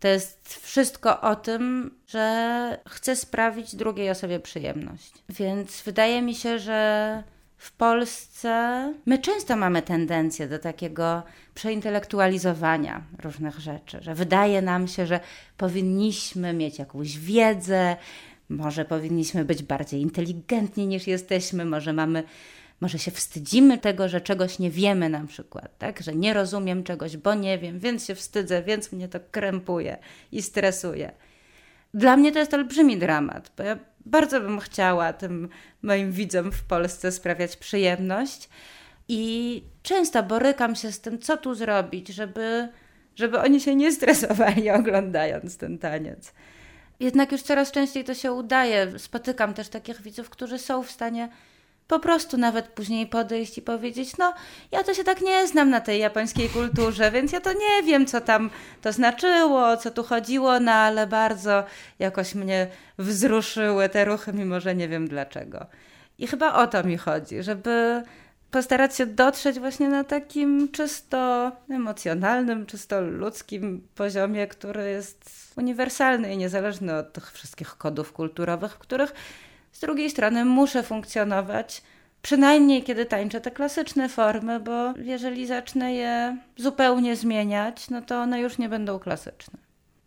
[0.01, 5.13] To jest wszystko o tym, że chcę sprawić drugiej osobie przyjemność.
[5.29, 7.23] Więc wydaje mi się, że
[7.57, 11.23] w Polsce my często mamy tendencję do takiego
[11.55, 15.21] przeintelektualizowania różnych rzeczy, że wydaje nam się, że
[15.57, 17.97] powinniśmy mieć jakąś wiedzę,
[18.49, 22.23] może powinniśmy być bardziej inteligentni niż jesteśmy, może mamy
[22.81, 26.01] może się wstydzimy tego, że czegoś nie wiemy na przykład, tak?
[26.01, 29.99] Że nie rozumiem czegoś, bo nie wiem, więc się wstydzę, więc mnie to krępuje
[30.33, 31.13] i stresuje.
[31.95, 35.49] Dla mnie to jest olbrzymi dramat, bo ja bardzo bym chciała tym
[35.83, 38.49] moim widzom w Polsce sprawiać przyjemność
[39.09, 42.69] i często borykam się z tym, co tu zrobić, żeby,
[43.17, 46.33] żeby oni się nie stresowali oglądając ten taniec.
[47.01, 48.99] Jednak już coraz częściej to się udaje.
[48.99, 51.29] Spotykam też takich widzów, którzy są w stanie
[51.89, 54.35] po prostu nawet później podejść i powiedzieć: No,
[54.73, 58.07] ja to się tak nie znam na tej japońskiej kulturze, więc ja to nie wiem,
[58.07, 58.51] co tam
[58.83, 61.65] to znaczyło, co tu chodziło, no ale bardzo
[61.99, 62.67] jakoś mnie
[62.99, 65.67] wzruszyły te ruchy, mimo że nie wiem dlaczego.
[66.19, 68.03] I chyba o to mi chodzi, żeby
[68.55, 76.37] postarać się dotrzeć właśnie na takim czysto emocjonalnym, czysto ludzkim poziomie, który jest uniwersalny i
[76.37, 79.15] niezależny od tych wszystkich kodów kulturowych, w których
[79.73, 81.83] z drugiej strony muszę funkcjonować,
[82.23, 88.41] przynajmniej kiedy tańczę te klasyczne formy, bo jeżeli zacznę je zupełnie zmieniać, no to one
[88.41, 89.59] już nie będą klasyczne.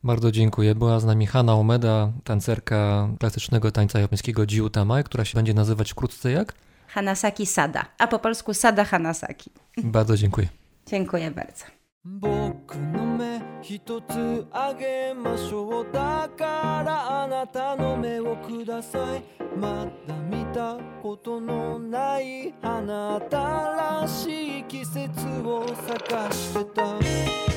[0.03, 0.75] Bardzo dziękuję.
[0.75, 5.91] Była z nami Hanna Omeda, tancerka klasycznego tańca japońskiego Jiu Tamae, która się będzie nazywać
[5.91, 6.53] wkrótce jak?
[6.96, 9.50] Hanasaki Sada, a po polsku Sada Hanasaki.
[9.84, 10.48] Bardzo dziękuję.
[10.86, 11.82] Dziękuję bardzo.
[12.04, 19.22] 僕の目一つあげましょうだからあなたの目をください
[19.56, 25.08] まだ見たことのない花新しい季節
[25.44, 27.55] を探してた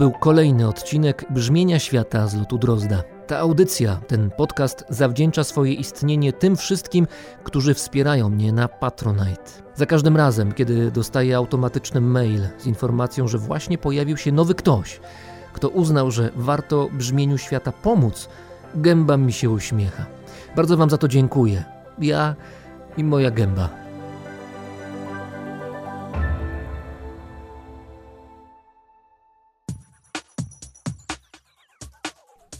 [0.00, 3.02] był kolejny odcinek Brzmienia Świata z lotu Drozda.
[3.26, 7.06] Ta audycja, ten podcast zawdzięcza swoje istnienie tym wszystkim,
[7.44, 9.50] którzy wspierają mnie na Patronite.
[9.74, 15.00] Za każdym razem, kiedy dostaję automatyczny mail z informacją, że właśnie pojawił się nowy ktoś,
[15.52, 18.28] kto uznał, że warto brzmieniu świata pomóc,
[18.74, 20.06] gęba mi się uśmiecha.
[20.56, 21.64] Bardzo Wam za to dziękuję.
[21.98, 22.36] Ja
[22.96, 23.79] i moja gęba.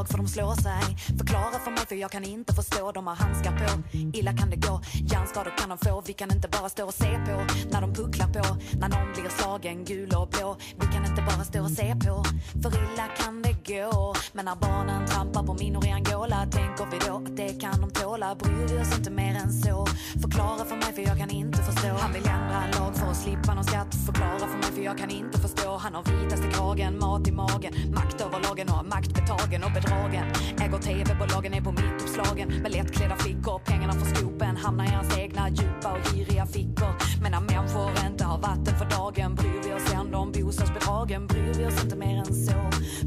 [0.00, 1.16] Slag för de slår sig.
[1.18, 2.92] Förklara för mig för jag kan inte förstå.
[2.92, 3.82] De har handskar på,
[4.18, 4.80] illa kan det gå.
[4.92, 7.36] Hjärnskador kan de få, vi kan inte bara stå och se på.
[7.72, 10.56] När de pucklar på, när någon blir slagen gul och blå.
[10.80, 12.24] Vi kan inte bara stå och se på.
[12.62, 14.14] För illa kan det gå.
[14.32, 17.90] Men när barnen trampar på minor i Angola Tänker vi då att det kan de
[17.90, 18.34] tåla?
[18.34, 19.86] Bryr vi oss inte mer än så?
[20.22, 21.88] Förklara för mig för jag kan inte förstå.
[22.00, 23.94] Han vill ändra en lag för att slippa någon skatt.
[24.06, 25.76] Förklara för mig för jag kan inte förstå.
[25.76, 27.72] Han har vitaste kragen, mat i magen.
[27.94, 29.64] Makt över lagen och makt betagen.
[29.64, 30.26] Och bedragen
[30.60, 32.62] Äger tv-bolagen är på mitt uppslagen.
[32.62, 34.56] Med lättklädda flickor, pengarna från skopen.
[34.56, 36.92] Hamnar i hans egna djupa och giriga fickor.
[37.22, 41.26] Men när människor inte har vatten för dagen Bryr vi oss ändå om bostadsbidragen.
[41.26, 42.52] Bryr vi oss inte mer än så?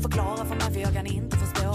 [0.01, 1.32] Förklara för mig för jag kan inte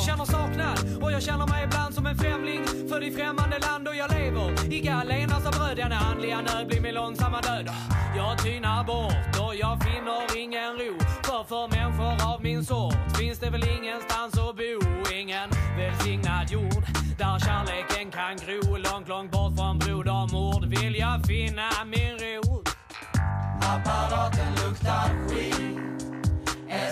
[0.08, 1.02] Känner saknad.
[1.02, 4.72] Och jag känner mig ibland som en främling För i främmande land och jag lever.
[4.72, 7.68] I Galenas av bröd Denna andliga nöd blir min långsamma död.
[8.16, 10.98] Jag tynar bort och jag finner ingen ro.
[11.22, 14.74] För för människor av min sort finns det väl ingenstans att bo.
[15.14, 16.84] Ingen välsignad jord
[17.18, 18.76] där kärleken kan gro.
[18.76, 22.62] Långt, långt bort från brodermord vill jag finna min ro.
[23.60, 25.97] Apparaten luktar skit.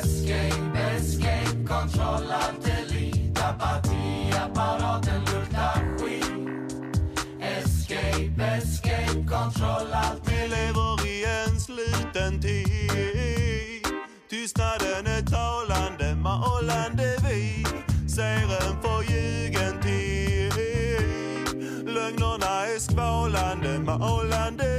[0.06, 6.24] Escape, escape, kontroll, alt delete Apatiapparaten luktar skit
[7.40, 13.86] Escape, escape, kontroll, alt Vi lever i en sluten tid
[14.30, 17.64] Tystnaden är talande, malande vi.
[18.08, 20.52] Ser en förljugen tid.
[21.94, 24.75] Lögnerna är skvalande, malande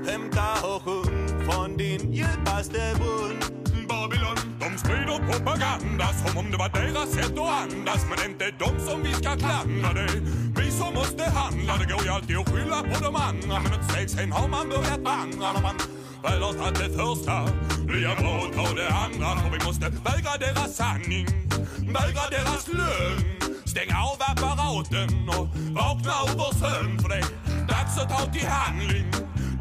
[0.08, 3.40] Hämta och sjung från din djupaste brunn
[3.90, 8.06] Babylon, de sprider propaganda som om det var deras sätt att andas.
[8.10, 10.10] Men inte de som vi ska klandra det.
[10.58, 13.60] Vi som måste handla, det går ju alltid att skylla på de andra.
[13.60, 15.54] Men ett steg sen har man börjat vandra.
[15.54, 15.76] När man
[16.24, 17.48] väl har tagit det första
[17.86, 19.42] Blir jag bra att ta det andra.
[19.42, 21.28] För vi måste vägra deras sanning
[21.78, 23.47] Vägra deras lögn.
[23.78, 25.48] Stänga av apparaten och
[25.82, 27.22] vakna vår sömn För det är
[27.68, 29.12] dags att ta till handling.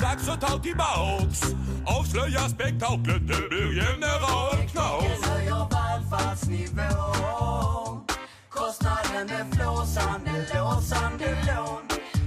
[0.00, 1.42] Dags att ta tillbaks
[1.86, 5.26] Avslöja spektaklet, det blir generalknas.
[5.26, 8.04] Höjer välfärdsnivån
[8.48, 11.82] Kostnaden är flåsande, låsande lån.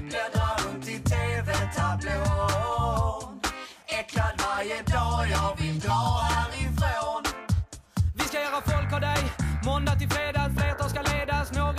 [0.10, 3.40] Bläddrar runt i tv-tablån.
[4.00, 7.24] Äcklad varje dag, jag vill dra härifrån.
[8.16, 9.24] Vi ska göra folk av dig.
[9.66, 11.79] Måndag till fredag, flertal ska ledas, några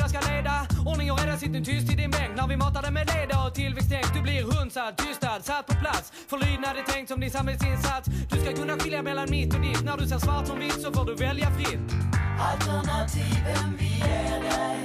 [1.31, 4.15] Medan sitter tyst i din bänk när vi matar dig med leda och tillväxttänk.
[4.15, 6.13] Du blir hunsad, tystad, satt på plats.
[6.29, 8.09] Förlydnad är tänkt som din samhällsinsats.
[8.31, 9.85] Du ska kunna skilja mellan mitt och ditt.
[9.85, 11.91] När du ser svart som vitt så får du välja fritt.
[12.51, 14.79] Alternativen vi ger dig.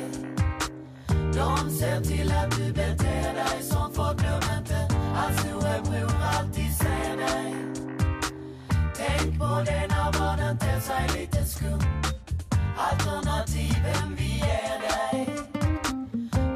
[1.38, 4.80] De ser till att du beter dig som folk glöm inte
[5.22, 7.56] att storebror alltid ser dig.
[8.96, 11.82] Tänk på det när barnen ter sig lite skum.
[12.78, 15.05] Alternativen vi ger dig.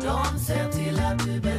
[0.09, 1.58] Storm, c'est la plus belle.